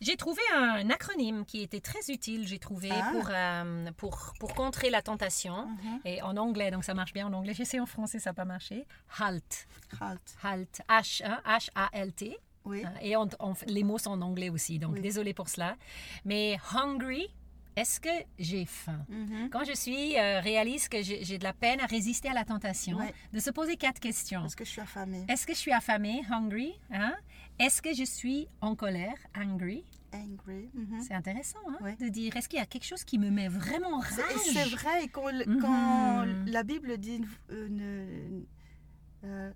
J'ai 0.00 0.16
trouvé 0.16 0.42
un 0.54 0.90
acronyme 0.90 1.44
qui 1.44 1.62
était 1.62 1.80
très 1.80 2.00
utile, 2.12 2.46
j'ai 2.46 2.58
trouvé, 2.58 2.90
Ah. 2.92 3.10
pour, 3.12 3.28
euh, 3.30 3.92
pour, 3.96 4.34
pour 4.38 4.54
contrer 4.54 4.90
la 4.90 5.02
tentation. 5.02 5.66
Mhm. 5.66 6.00
Et 6.04 6.20
en 6.22 6.36
anglais, 6.36 6.70
donc 6.70 6.84
ça 6.84 6.94
marche 6.94 7.12
bien 7.12 7.26
en 7.26 7.32
anglais. 7.32 7.54
J'essaie 7.54 7.80
en 7.80 7.86
français, 7.86 8.18
ça 8.18 8.30
n'a 8.30 8.34
pas 8.34 8.44
marché. 8.44 8.86
HALT. 9.18 9.66
Halt. 10.00 10.36
HALT. 10.42 10.82
H, 10.88 11.22
hein, 11.24 11.40
H-A-L-T. 11.46 12.36
Oui. 12.64 12.82
Hein, 12.84 12.92
Et 13.02 13.16
on- 13.16 13.28
on- 13.40 13.54
les 13.66 13.84
mots 13.84 13.98
sont 13.98 14.10
en 14.10 14.20
anglais 14.22 14.48
aussi, 14.50 14.78
donc 14.78 14.94
Oui. 14.94 15.00
désolé 15.00 15.34
pour 15.34 15.48
cela. 15.48 15.76
Mais 16.24 16.56
hungry, 16.74 17.28
est-ce 17.76 18.00
que 18.00 18.08
j'ai 18.38 18.64
faim? 18.64 19.04
Mhm. 19.08 19.50
Quand 19.50 19.64
je 19.64 19.74
suis, 19.74 20.16
euh, 20.18 20.40
réalise 20.40 20.88
que 20.88 21.02
j'ai 21.02 21.38
de 21.38 21.44
la 21.44 21.52
peine 21.52 21.80
à 21.80 21.86
résister 21.86 22.28
à 22.28 22.32
la 22.34 22.44
tentation, 22.44 22.96
Ouais. 22.98 23.12
de 23.32 23.38
se 23.40 23.50
poser 23.50 23.76
quatre 23.76 24.00
questions. 24.00 24.40
Parce 24.40 24.54
que 24.54 24.64
je 24.64 24.70
suis 24.70 24.80
affamée? 24.80 25.24
Est-ce 25.28 25.46
que 25.46 25.52
je 25.54 25.58
suis 25.58 25.72
affamée, 25.72 26.22
hungry 26.30 26.72
hein? 26.90 27.14
Est-ce 27.58 27.82
que 27.82 27.92
je 27.94 28.04
suis 28.04 28.48
en 28.60 28.74
colère, 28.74 29.16
angry? 29.36 29.84
Angry. 30.12 30.70
mhm. 30.74 31.00
C'est 31.00 31.14
intéressant 31.14 31.58
hein, 31.68 31.76
Ouais. 31.80 31.96
de 31.96 32.08
dire 32.08 32.36
est-ce 32.36 32.48
qu'il 32.48 32.60
y 32.60 32.62
a 32.62 32.66
quelque 32.66 32.84
chose 32.86 33.02
qui 33.04 33.18
me 33.18 33.30
met 33.30 33.48
vraiment 33.48 33.98
rage? 33.98 34.40
C'est 34.52 34.68
vrai, 34.70 35.08
quand, 35.12 35.32
Mhm. 35.32 35.58
quand 35.60 36.24
la 36.46 36.62
Bible 36.62 36.96
dit 36.98 37.20
euh, 37.50 37.68
ne- 37.68 38.44
euh, 39.24 39.52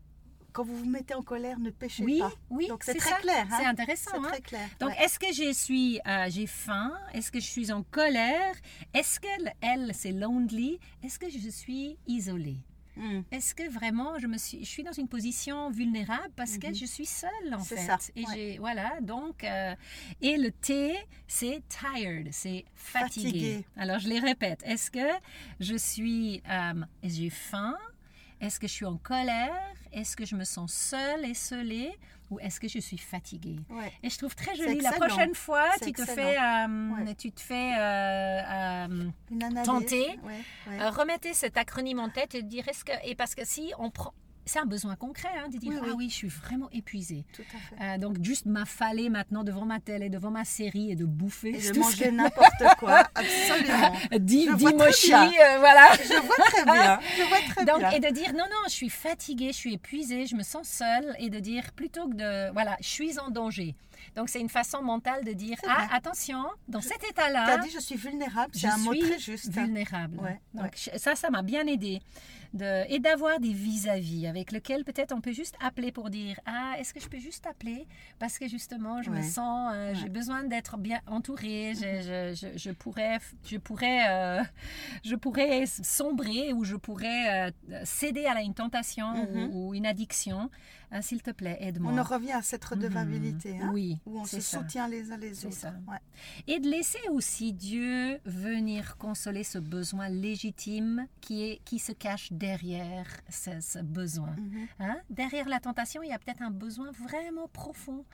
quand 0.59 0.65
vous 0.65 0.77
vous 0.77 0.91
mettez 0.91 1.15
en 1.15 1.23
colère, 1.23 1.61
ne 1.61 1.71
péchez 1.71 2.03
Oui, 2.03 2.19
pas. 2.19 2.33
oui, 2.51 2.67
Donc 2.67 2.83
c'est 2.83 2.95
c'est 2.95 2.99
très 2.99 3.21
clair. 3.21 3.47
hein. 3.49 3.57
C'est 3.61 3.67
intéressant. 3.67 4.11
C'est 4.11 4.19
hein. 4.19 4.31
très 4.33 4.41
clair. 4.41 4.69
Donc, 4.81 4.91
ouais. 4.91 5.05
est-ce 5.05 5.17
que 5.17 5.33
je 5.33 5.53
suis, 5.53 6.01
euh, 6.05 6.27
j'ai 6.29 6.49
faim? 6.49 6.93
Est-ce 7.15 7.31
que 7.31 7.39
je 7.39 7.47
suis 7.47 7.71
en 7.71 7.85
colère? 7.85 8.57
Est-ce 8.93 9.21
que 9.21 9.29
le- 9.45 9.53
elle, 9.61 9.93
c'est 9.95 10.11
lonely? 10.11 10.81
Est-ce 11.05 11.17
que 11.21 11.31
je 11.31 11.49
suis 11.49 11.97
isolée? 12.09 12.57
Mm. 12.97 13.21
Est-ce 13.31 13.55
que 13.55 13.69
vraiment 13.71 14.19
je 14.19 14.27
me 14.27 14.37
suis, 14.37 14.65
je 14.65 14.69
suis 14.69 14.83
dans 14.83 14.91
une 14.91 15.07
position 15.07 15.71
vulnérable 15.71 16.33
parce 16.35 16.59
que 16.59 16.67
Mhm. 16.67 16.75
je 16.75 16.87
suis 16.87 17.07
seule 17.07 17.55
en 17.55 17.61
C'est 17.61 17.77
fait? 17.77 17.87
ça, 17.87 17.99
Et 18.17 18.25
ouais. 18.25 18.35
j'ai, 18.35 18.59
voilà, 18.59 19.01
donc 19.01 19.45
euh, 19.45 19.77
et 20.21 20.37
le 20.39 20.51
T, 20.51 20.97
c'est 21.29 21.63
tired, 21.69 22.31
c'est 22.33 22.65
fatigué. 22.75 23.29
Fatigué. 23.31 23.65
Alors 23.77 24.01
je 24.01 24.09
les 24.09 24.19
répète. 24.19 24.61
Est-ce 24.65 24.91
que 24.91 25.09
je 25.61 25.77
suis, 25.77 26.43
euh, 26.51 26.75
j'ai 27.05 27.31
faim? 27.31 27.77
Est-ce 28.41 28.59
que 28.59 28.67
je 28.67 28.73
suis 28.73 28.85
en 28.87 28.97
colère? 28.97 29.75
Est-ce 29.93 30.17
que 30.17 30.25
je 30.25 30.35
me 30.37 30.45
sens 30.45 30.73
seule, 30.73 31.25
esselée 31.25 31.93
ou 32.31 32.39
est-ce 32.41 32.61
que 32.61 32.69
je 32.69 32.79
suis 32.79 32.99
fatiguée 32.99 33.57
Ouais. 33.71 33.91
Et 34.03 34.11
je 34.11 34.19
trouve 34.19 34.35
très 34.35 34.55
joli. 34.55 34.81
La 34.81 34.93
prochaine 34.93 35.35
fois, 35.35 35.65
C'est 35.79 35.87
tu 35.87 35.93
te 35.93 36.05
fais, 36.05 36.37
euh, 36.39 36.91
Ouais. 36.95 37.15
tu 37.15 37.33
te 37.33 37.41
fais 37.41 37.73
euh, 37.79 38.87
euh. 38.91 39.65
Tenter. 39.65 40.19
Ouais, 40.23 40.41
euh, 40.69 40.91
remettez 40.91 41.33
cet 41.33 41.57
acronyme 41.57 42.01
en 42.01 42.11
tête 42.11 42.35
et 42.35 42.43
dire 42.43 42.69
est-ce 42.69 42.85
que 42.85 42.93
et 43.05 43.15
parce 43.15 43.35
que 43.35 43.47
si 43.47 43.73
on 43.79 43.91
prend 43.91 44.13
c'est 44.49 44.59
un 44.59 44.65
besoin 44.67 44.97
concret 44.97 45.29
hein, 45.39 45.49
de 45.49 45.59
dire 45.59 45.71
Oui, 45.73 45.79
oui. 45.83 45.89
ah 45.93 45.95
oui 45.97 46.09
je 46.11 46.15
suis 46.15 46.29
vraiment 46.29 46.69
épuisée 46.73 47.25
Tout 47.33 47.43
à 47.55 47.59
fait. 47.59 47.85
Euh, 47.85 47.99
donc 47.99 48.23
juste 48.23 48.47
m'affaler 48.47 49.09
maintenant 49.11 49.45
devant 49.45 49.65
ma 49.65 49.79
télé 49.81 50.09
devant 50.09 50.31
ma 50.31 50.45
série 50.45 50.91
et 50.91 50.97
de 50.97 51.05
bouffer 51.05 51.51
Et 51.51 51.71
de 51.73 51.79
manger 51.79 52.11
n'importe 52.11 52.65
quoi. 52.79 52.99
Absolument. 53.15 53.93
mochis 54.77 55.09
bien. 55.09 55.31
euh, 55.31 55.59
voilà 55.59 55.89
Je 55.95 56.21
vois 56.27 56.37
très 56.47 56.65
bien. 56.65 57.01
Je 57.19 57.23
vois 57.29 57.39
très 57.55 57.65
donc, 57.65 57.79
bien. 57.79 57.91
et 57.91 58.01
de 58.01 58.09
dire 58.09 58.33
non, 58.33 58.45
non, 58.45 58.63
je 58.67 58.73
suis 58.73 58.91
fatiguée, 58.91 59.49
je 59.53 59.57
suis 59.57 59.75
épuisée, 59.75 60.27
je 60.27 60.35
me 60.35 60.43
sens 60.43 60.69
seule, 60.69 61.15
et 61.19 61.31
de 61.31 61.39
dire 61.39 61.73
plutôt 61.75 62.09
que 62.09 62.15
de 62.15 62.53
voilà, 62.53 62.77
je 62.81 62.89
suis 62.89 63.19
en 63.19 63.31
danger. 63.31 63.75
Donc, 64.17 64.29
c'est 64.29 64.41
une 64.41 64.49
façon 64.49 64.81
mentale 64.83 65.25
de 65.25 65.33
dire 65.33 65.57
ah, 65.69 65.89
attention, 65.93 66.45
dans 66.69 66.81
cet 66.81 67.03
Tu 67.13 67.21
as 67.21 67.59
dit 67.59 67.71
je 67.71 67.81
suis 67.81 67.97
vulnérable. 67.97 68.53
C'est 68.55 68.69
un 68.69 68.77
mot 68.79 68.95
très 68.95 69.19
juste. 69.19 69.51
vulnérable. 69.53 70.19
Ouais, 70.21 70.41
Donc, 70.55 70.65
ouais. 70.65 70.71
je- 70.95 70.99
ça, 70.99 71.15
ça 71.15 71.31
m'a 71.31 71.43
bien 71.43 71.67
aidé. 71.67 72.01
De, 72.55 72.91
et 72.91 72.99
d'avoir 72.99 73.41
des 73.41 73.53
vis-à-vis 73.53 74.27
avec 74.27 74.53
lesquels 74.53 74.83
peut-être 74.83 75.13
on 75.15 75.21
peut 75.21 75.33
juste 75.35 75.55
appeler 75.61 75.93
pour 75.93 76.09
dire 76.09 76.41
ah 76.47 76.77
est-ce 76.79 76.95
que 76.95 77.01
je 77.01 77.07
peux 77.07 77.19
juste 77.19 77.47
appeler? 77.47 77.87
Parce 78.19 78.39
que 78.39 78.49
justement 78.49 79.03
je 79.03 79.11
me 79.11 79.21
sens 79.23 79.71
euh, 79.75 79.93
j'ai 79.95 80.09
besoin 80.09 80.45
d'être 80.45 80.79
bien 80.79 81.01
entourée 81.07 81.75
je, 81.75 81.81
je, 82.41 82.49
je, 82.53 82.59
je 82.59 82.71
pourrais 82.71 83.19
je 83.45 83.59
pourrais 83.59 84.09
euh, 84.09 84.43
je 85.05 85.15
pourrais 85.15 85.67
sombrer 85.67 86.55
ou 86.55 86.65
je 86.65 86.77
pourrais 86.77 87.49
euh, 87.71 87.85
céder 87.85 88.25
à 88.25 88.41
une 88.41 88.55
tentation 88.55 89.13
Mhm. 89.13 89.51
ou, 89.53 89.69
ou 89.69 89.75
une 89.75 89.85
addiction 89.85 90.49
Ah, 90.91 91.03
s'il 91.03 91.21
te 91.21 91.31
plaît 91.33 91.59
aide-moi 91.61 91.93
On 91.93 91.99
en 91.99 92.03
revient 92.03 92.33
à 92.33 92.41
cette 92.41 92.65
redevabilité. 92.65 93.59
hein, 93.61 93.71
oui 93.75 93.99
Où 94.07 94.21
on 94.21 94.25
se 94.25 94.41
ça. 94.41 94.59
soutient 94.61 94.89
les 94.89 95.13
uns 95.13 95.19
les 95.19 95.45
autres. 95.45 95.55
ça. 95.55 95.75
Ouais. 95.87 95.99
Et 96.47 96.61
de 96.61 96.69
laisser 96.69 96.99
aussi 97.11 97.53
Dieu 97.53 98.19
venir 98.25 98.97
consoler 98.97 99.45
ce 99.45 99.59
besoin 99.59 100.09
légitime 100.09 101.07
qui, 101.21 101.43
est, 101.45 101.61
qui 101.67 101.79
se 101.79 101.93
cache 101.93 102.33
derrière 102.39 103.07
ce, 103.29 103.61
ce 103.61 103.79
besoin. 103.81 104.35
Mhm. 104.39 104.67
Hein? 104.81 104.97
Derrière 105.11 105.49
la 105.49 105.61
tentation, 105.61 106.03
il 106.03 106.09
y 106.09 106.13
a 106.13 106.19
peut-être 106.19 106.43
un 106.43 106.51
besoin 106.51 106.91
vraiment 106.93 107.49
profond. 107.49 108.05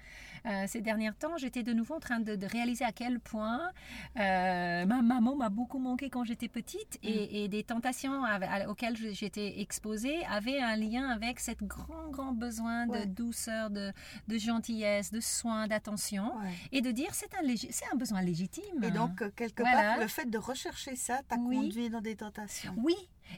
Euh, 0.46 0.64
ces 0.66 0.80
derniers 0.82 1.12
temps, 1.12 1.37
j'étais 1.38 1.62
de 1.62 1.72
nouveau 1.72 1.94
en 1.94 2.00
train 2.00 2.20
de, 2.20 2.37
de 2.37 2.46
réaliser 2.46 2.84
à 2.84 2.92
quel 2.92 3.18
point 3.20 3.70
euh, 4.18 4.84
ma 4.87 5.00
maman 5.02 5.37
m'a 5.37 5.48
beaucoup 5.48 5.78
manqué 5.78 6.10
quand 6.10 6.24
j'étais 6.24 6.48
petite 6.48 6.98
et, 7.02 7.44
et 7.44 7.48
des 7.48 7.62
tentations 7.64 8.24
à- 8.24 8.68
auxquelles 8.68 8.96
j'étais 8.96 9.60
exposée 9.60 10.24
avaient 10.26 10.60
un 10.60 10.76
lien 10.76 11.08
avec 11.08 11.40
cet 11.40 11.62
grand, 11.62 12.08
grand 12.10 12.32
besoin 12.32 12.87
de 12.87 12.92
Ouais. 12.94 13.06
douceur, 13.06 13.70
de, 13.70 13.92
de 14.28 14.38
gentillesse, 14.38 15.10
de 15.10 15.20
soin, 15.20 15.66
d'attention 15.66 16.26
Ouais. 16.38 16.52
et 16.72 16.80
de 16.80 16.90
dire 16.90 17.12
c'est 17.14 17.34
un, 17.34 17.40
c'est 17.70 17.87
un 17.92 17.96
besoin 17.96 18.22
légitime. 18.22 18.82
Et 18.84 18.90
donc, 18.90 19.34
quelque 19.34 19.62
Voilà. 19.62 19.80
part, 19.94 19.98
le 20.00 20.06
fait 20.08 20.30
de 20.30 20.38
rechercher 20.38 20.94
ça 20.96 21.20
t'a 21.28 21.37
Oui. 21.38 21.56
conduit 21.56 21.90
dans 21.90 22.00
des 22.00 22.14
tentations. 22.16 22.74
Oui, 22.76 22.94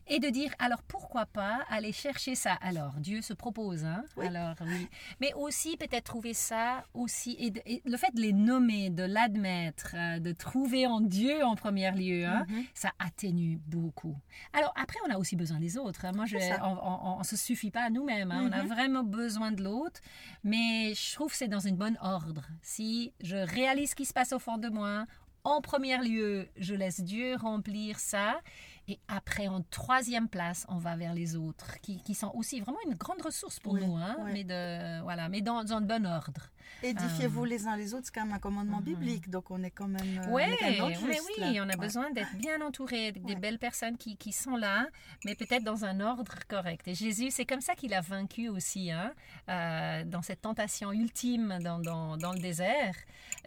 et 0.06 0.18
de 0.18 0.28
dire 0.28 0.52
alors 0.58 0.82
pourquoi 0.82 1.26
pas 1.26 1.64
aller 1.68 1.92
chercher 1.92 2.34
ça? 2.34 2.54
Alors 2.60 2.94
Dieu 2.98 3.22
se 3.22 3.32
propose, 3.32 3.84
hein? 3.84 4.04
Oui. 4.16 4.26
Alors 4.26 4.54
oui, 4.62 4.88
mais 5.20 5.32
aussi 5.34 5.76
peut-être 5.76 6.04
trouver 6.04 6.34
ça 6.34 6.84
aussi 6.94 7.36
et, 7.38 7.50
de- 7.50 7.62
et 7.66 7.82
le 7.84 7.96
fait 7.96 8.14
de 8.14 8.20
les 8.20 8.32
nommer, 8.32 8.90
de 8.90 9.02
l'admettre, 9.04 9.94
euh, 9.94 10.18
de 10.18 10.32
trouver 10.32 10.86
en 10.86 11.00
Dieu 11.00 11.44
en 11.44 11.54
premier 11.56 11.90
lieu, 11.92 12.26
hein, 12.26 12.44
Mhm. 12.48 12.64
ça 12.74 12.90
atténue 12.98 13.58
beaucoup. 13.66 14.16
Alors 14.52 14.72
après, 14.76 14.98
on 15.06 15.10
a 15.10 15.18
aussi 15.18 15.36
besoin 15.36 15.58
des 15.60 15.76
autres. 15.78 16.04
hein. 16.04 16.12
Moi, 16.14 16.26
je, 16.26 16.38
ça. 16.38 16.60
on, 16.64 17.18
ne 17.18 17.24
se 17.24 17.36
suffit 17.36 17.70
pas 17.70 17.82
à 17.84 17.90
nous-mêmes. 17.90 18.30
hein. 18.32 18.48
On 18.48 18.52
a 18.52 18.62
Mhm. 18.62 18.68
vraiment 18.68 19.02
besoin 19.04 19.52
de 19.52 19.62
l'autre, 19.62 20.00
mais 20.44 20.94
je 20.94 21.14
trouve 21.14 21.30
que 21.30 21.36
c'est 21.36 21.48
dans 21.48 21.60
une 21.60 21.76
bonne 21.76 21.98
ordre. 22.00 22.46
Si 22.62 23.12
je 23.22 23.36
réalise 23.36 23.90
ce 23.90 23.94
qui 23.94 24.04
se 24.04 24.12
passe 24.12 24.32
au 24.32 24.38
fond 24.38 24.58
de 24.58 24.68
moi, 24.68 25.06
en 25.44 25.60
premier 25.60 25.96
lieu, 25.98 26.48
je 26.56 26.74
laisse 26.74 27.00
Dieu 27.00 27.36
remplir 27.36 27.98
ça. 28.00 28.40
Et 28.88 29.00
après, 29.08 29.48
en 29.48 29.62
troisième 29.62 30.28
place, 30.28 30.64
on 30.68 30.78
va 30.78 30.94
vers 30.96 31.12
les 31.12 31.34
autres, 31.34 31.80
qui, 31.80 32.00
qui 32.02 32.14
sont 32.14 32.30
aussi 32.34 32.60
vraiment 32.60 32.78
une 32.86 32.94
grande 32.94 33.20
ressource 33.20 33.58
pour 33.58 33.72
Oui, 33.74 33.84
nous, 33.84 33.96
hein, 33.96 34.16
oui. 34.20 34.30
mais, 34.32 34.44
de, 34.44 35.02
voilà, 35.02 35.28
mais 35.28 35.40
dans, 35.40 35.64
dans 35.64 35.80
le 35.80 35.86
bon 35.86 36.06
ordre. 36.06 36.50
Édifiez-vous 36.82 37.44
Euh. 37.44 37.48
les 37.48 37.66
uns 37.66 37.76
les 37.76 37.94
autres, 37.94 38.06
c'est 38.06 38.14
quand 38.14 38.24
même 38.26 38.34
un 38.34 38.38
commandement 38.38 38.78
Mhm. 38.78 38.84
biblique, 38.84 39.30
donc 39.30 39.50
on 39.50 39.62
est 39.62 39.70
quand 39.70 39.88
même. 39.88 40.18
euh, 40.18 40.30
Oui, 40.32 40.42
on 40.46 40.52
est 40.52 40.56
quand 40.58 40.66
même 40.66 40.78
dans 40.78 40.88
le 40.88 40.94
oui, 40.96 41.60
on 41.60 41.62
a 41.62 41.66
Ouais. 41.68 41.76
besoin 41.76 42.10
d'être 42.10 42.34
bien 42.36 42.60
entouré 42.60 43.12
des 43.12 43.20
Ouais. 43.20 43.34
belles 43.36 43.58
personnes 43.58 43.96
qui, 43.96 44.16
qui 44.16 44.32
sont 44.32 44.56
là, 44.56 44.86
mais 45.24 45.34
peut-être 45.34 45.64
dans 45.64 45.84
un 45.84 46.00
ordre 46.00 46.34
correct. 46.48 46.86
Et 46.88 46.94
Jésus, 46.94 47.30
c'est 47.30 47.44
comme 47.46 47.60
ça 47.60 47.74
qu'il 47.74 47.94
a 47.94 48.00
vaincu 48.00 48.48
aussi, 48.48 48.90
hein, 48.90 49.12
euh, 49.48 50.04
dans 50.04 50.22
cette 50.22 50.42
tentation 50.42 50.92
ultime 50.92 51.58
dans, 51.62 51.78
dans, 51.78 52.16
dans 52.16 52.32
le 52.32 52.38
désert. 52.40 52.94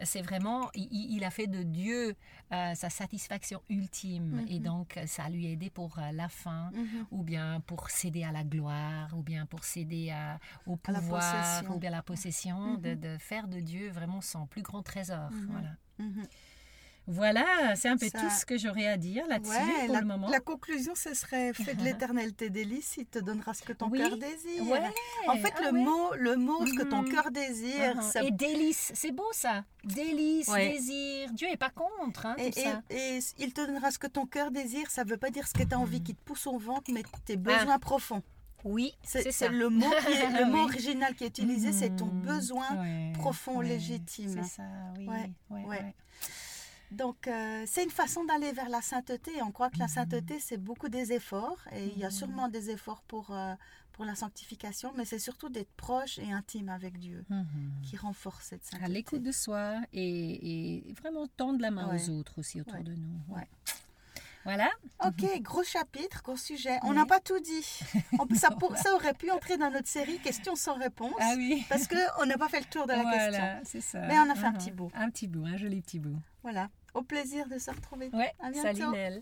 C'est 0.02 0.22
vraiment, 0.22 0.70
il, 0.74 1.22
a 1.24 1.30
fait 1.30 1.46
de 1.46 1.62
Dieu 1.62 2.16
sa 2.50 2.90
satisfaction 2.90 3.62
ultime. 3.68 4.44
Et 4.48 4.58
Mhm. 4.58 4.64
donc, 4.64 4.98
ça 5.06 5.28
lui 5.30 5.46
a 5.46 5.50
aidé 5.50 5.70
pour 5.70 5.98
euh, 5.98 6.12
la 6.12 6.28
fin 6.28 6.70
Mhm. 6.74 7.06
ou 7.10 7.22
bien 7.22 7.60
pour 7.66 7.88
céder 7.90 8.24
à 8.24 8.32
la 8.32 8.44
gloire, 8.44 9.16
ou 9.16 9.22
bien 9.22 9.46
pour 9.46 9.64
céder 9.64 10.10
à, 10.10 10.38
au 10.66 10.76
pouvoir, 10.76 11.62
ou 11.74 11.78
bien 11.78 11.90
à 11.92 11.96
la 11.96 12.02
possession, 12.02 12.76
de, 12.76 12.90
Mhm. 12.90 13.00
de 13.00 13.16
faire 13.18 13.48
de 13.48 13.60
Dieu 13.60 13.90
vraiment 13.90 14.20
son 14.20 14.46
plus 14.46 14.62
grand 14.62 14.82
trésor. 14.82 15.30
Mhm. 15.30 15.46
Voilà. 15.50 15.70
Voilà, 17.12 17.74
c'est 17.74 17.88
un 17.88 17.96
peu 17.96 18.08
Ça- 18.08 18.20
tout 18.20 18.30
ce 18.30 18.46
que 18.46 18.56
j'aurais 18.56 18.86
à 18.86 18.96
dire 18.96 19.26
là-dessus 19.26 19.50
Ouais, 19.50 19.84
pour 19.86 19.94
la, 19.94 20.00
le 20.00 20.06
moment. 20.06 20.28
la 20.28 20.38
conclusion, 20.38 20.94
ce 20.94 21.12
serait 21.12 21.52
fais 21.54 21.74
de 21.74 21.82
l'éternel 21.82 22.32
tes 22.34 22.50
délices, 22.50 22.94
il 22.98 23.06
te 23.06 23.18
donnera 23.18 23.52
ce 23.52 23.62
que 23.62 23.72
ton 23.72 23.88
Oui, 23.88 23.98
cœur 23.98 24.16
désire. 24.16 24.64
Ouais, 24.68 24.80
En 25.26 25.36
fait, 25.36 25.52
ah 25.56 25.70
le 25.70 25.72
ouais. 25.72 25.82
mot, 25.84 26.14
le 26.16 26.36
mot, 26.36 26.64
ce 26.66 26.74
que 26.74 26.84
ton 26.84 27.02
Mhm. 27.02 27.08
cœur 27.12 27.30
désire, 27.32 27.94
Ah, 27.98 28.02
ça 28.02 28.22
Et 28.22 28.30
délice, 28.30 28.92
c'est 28.94 29.10
beau 29.10 29.26
ça. 29.32 29.64
Délice, 29.82 30.46
Ouais. 30.48 30.70
désir. 30.70 31.32
Dieu 31.32 31.48
est 31.50 31.56
pas 31.56 31.70
contre 31.70 32.26
hein, 32.26 32.36
Et, 32.38 32.50
tout 32.52 32.60
ça. 32.60 32.80
et- 32.90 33.18
il 33.38 33.52
te 33.52 33.66
donnera 33.66 33.90
ce 33.90 33.98
que 33.98 34.06
ton 34.06 34.26
cœur 34.26 34.52
désire, 34.52 34.88
ça 34.90 35.02
veut 35.02 35.16
pas 35.16 35.30
dire 35.30 35.48
ce 35.48 35.54
que 35.54 35.64
tu 35.64 35.74
as 35.74 35.78
envie 35.80 36.02
qui 36.02 36.14
te 36.14 36.22
pousse 36.22 36.46
au 36.46 36.58
ventre, 36.58 36.92
mais 36.92 37.02
tes 37.24 37.36
besoins 37.36 37.80
profonds. 37.80 38.22
Oui, 38.62 38.92
C'est 39.02 39.48
le 39.48 39.68
mot, 39.70 39.90
qui 40.06 40.12
est- 40.12 40.40
le 40.44 40.46
mot 40.46 40.62
original 40.64 41.14
qui 41.16 41.24
est 41.24 41.28
utilisé, 41.28 41.72
c'est 41.72 41.96
ton 41.96 42.06
Mhm. 42.06 42.20
besoin. 42.22 42.68
Profond, 43.14 43.60
légitime. 43.60 44.30
C'est 44.44 44.48
ça, 44.56 44.62
oui. 44.96 45.08
Ouais. 45.50 45.94
Donc, 46.90 47.28
euh, 47.28 47.64
c'est 47.66 47.84
une 47.84 47.90
façon 47.90 48.24
d'aller 48.24 48.52
vers 48.52 48.68
la 48.68 48.82
sainteté. 48.82 49.30
On 49.42 49.52
croit 49.52 49.70
que 49.70 49.78
la 49.78 49.88
sainteté, 49.88 50.40
c'est 50.40 50.56
beaucoup 50.56 50.88
des 50.88 51.12
efforts. 51.12 51.58
Et 51.72 51.86
il 51.86 51.98
y 51.98 52.04
a 52.04 52.08
mm. 52.08 52.12
sûrement 52.12 52.48
des 52.48 52.70
efforts 52.70 53.02
pour, 53.02 53.30
euh, 53.30 53.54
pour 53.92 54.04
la 54.04 54.14
sanctification, 54.14 54.92
mais 54.96 55.04
c'est 55.04 55.18
surtout 55.18 55.48
d'être 55.48 55.70
proche 55.76 56.18
et 56.18 56.32
intime 56.32 56.68
avec 56.68 56.98
Dieu 56.98 57.24
mm-hmm. 57.30 57.82
qui 57.82 57.96
renforce 57.96 58.46
cette 58.46 58.64
sainteté. 58.64 58.84
À 58.84 58.88
l'écoute 58.88 59.22
de 59.22 59.32
soi 59.32 59.80
et, 59.92 60.82
vraiment 61.00 61.26
tendre 61.36 61.60
la 61.60 61.70
main 61.70 61.94
aux 61.94 62.10
autres 62.10 62.38
aussi 62.38 62.60
autour 62.60 62.82
de 62.82 62.94
nous. 62.94 63.34
Ouais. 63.34 63.48
Voilà. 64.44 64.70
Ok, 65.04 65.42
gros 65.42 65.62
chapitre, 65.62 66.22
gros 66.22 66.36
sujet. 66.36 66.78
On 66.82 66.94
n'a 66.94 67.04
pas 67.04 67.20
tout 67.20 67.38
dit. 67.40 67.62
Ça, 68.34 68.94
aurait 68.94 69.14
pu 69.14 69.30
entrer 69.30 69.58
dans 69.58 69.70
notre 69.70 69.88
série 69.88 70.18
questions 70.18 70.56
sans 70.56 70.78
réponse. 70.78 71.14
Ah 71.20 71.34
oui. 71.36 71.64
Parce 71.68 71.86
qu'on 71.86 72.26
n'a 72.26 72.38
pas 72.38 72.48
fait 72.48 72.60
le 72.60 72.66
tour 72.66 72.86
de 72.86 72.92
la 72.92 73.02
voilà, 73.02 73.60
question. 73.60 73.80
Ça. 73.80 74.00
Mais 74.06 74.18
on 74.18 74.30
a 74.30 74.34
fait 74.34 74.46
un 74.46 74.52
uh-huh. 74.52 74.56
petit 74.56 74.70
bout. 74.70 74.90
Un 74.94 75.10
petit 75.10 75.26
bout, 75.28 75.44
un 75.44 75.56
joli 75.56 75.82
petit 75.82 75.98
bout. 75.98 76.18
Voilà. 76.42 76.70
Au 76.94 77.02
plaisir 77.02 77.46
de 77.48 77.58
se 77.58 77.70
retrouver. 77.70 78.10
Ouais, 78.12 78.32
à 78.40 78.50
bientôt. 78.50 78.78
Salut 78.78 78.92
Nel. 78.92 79.20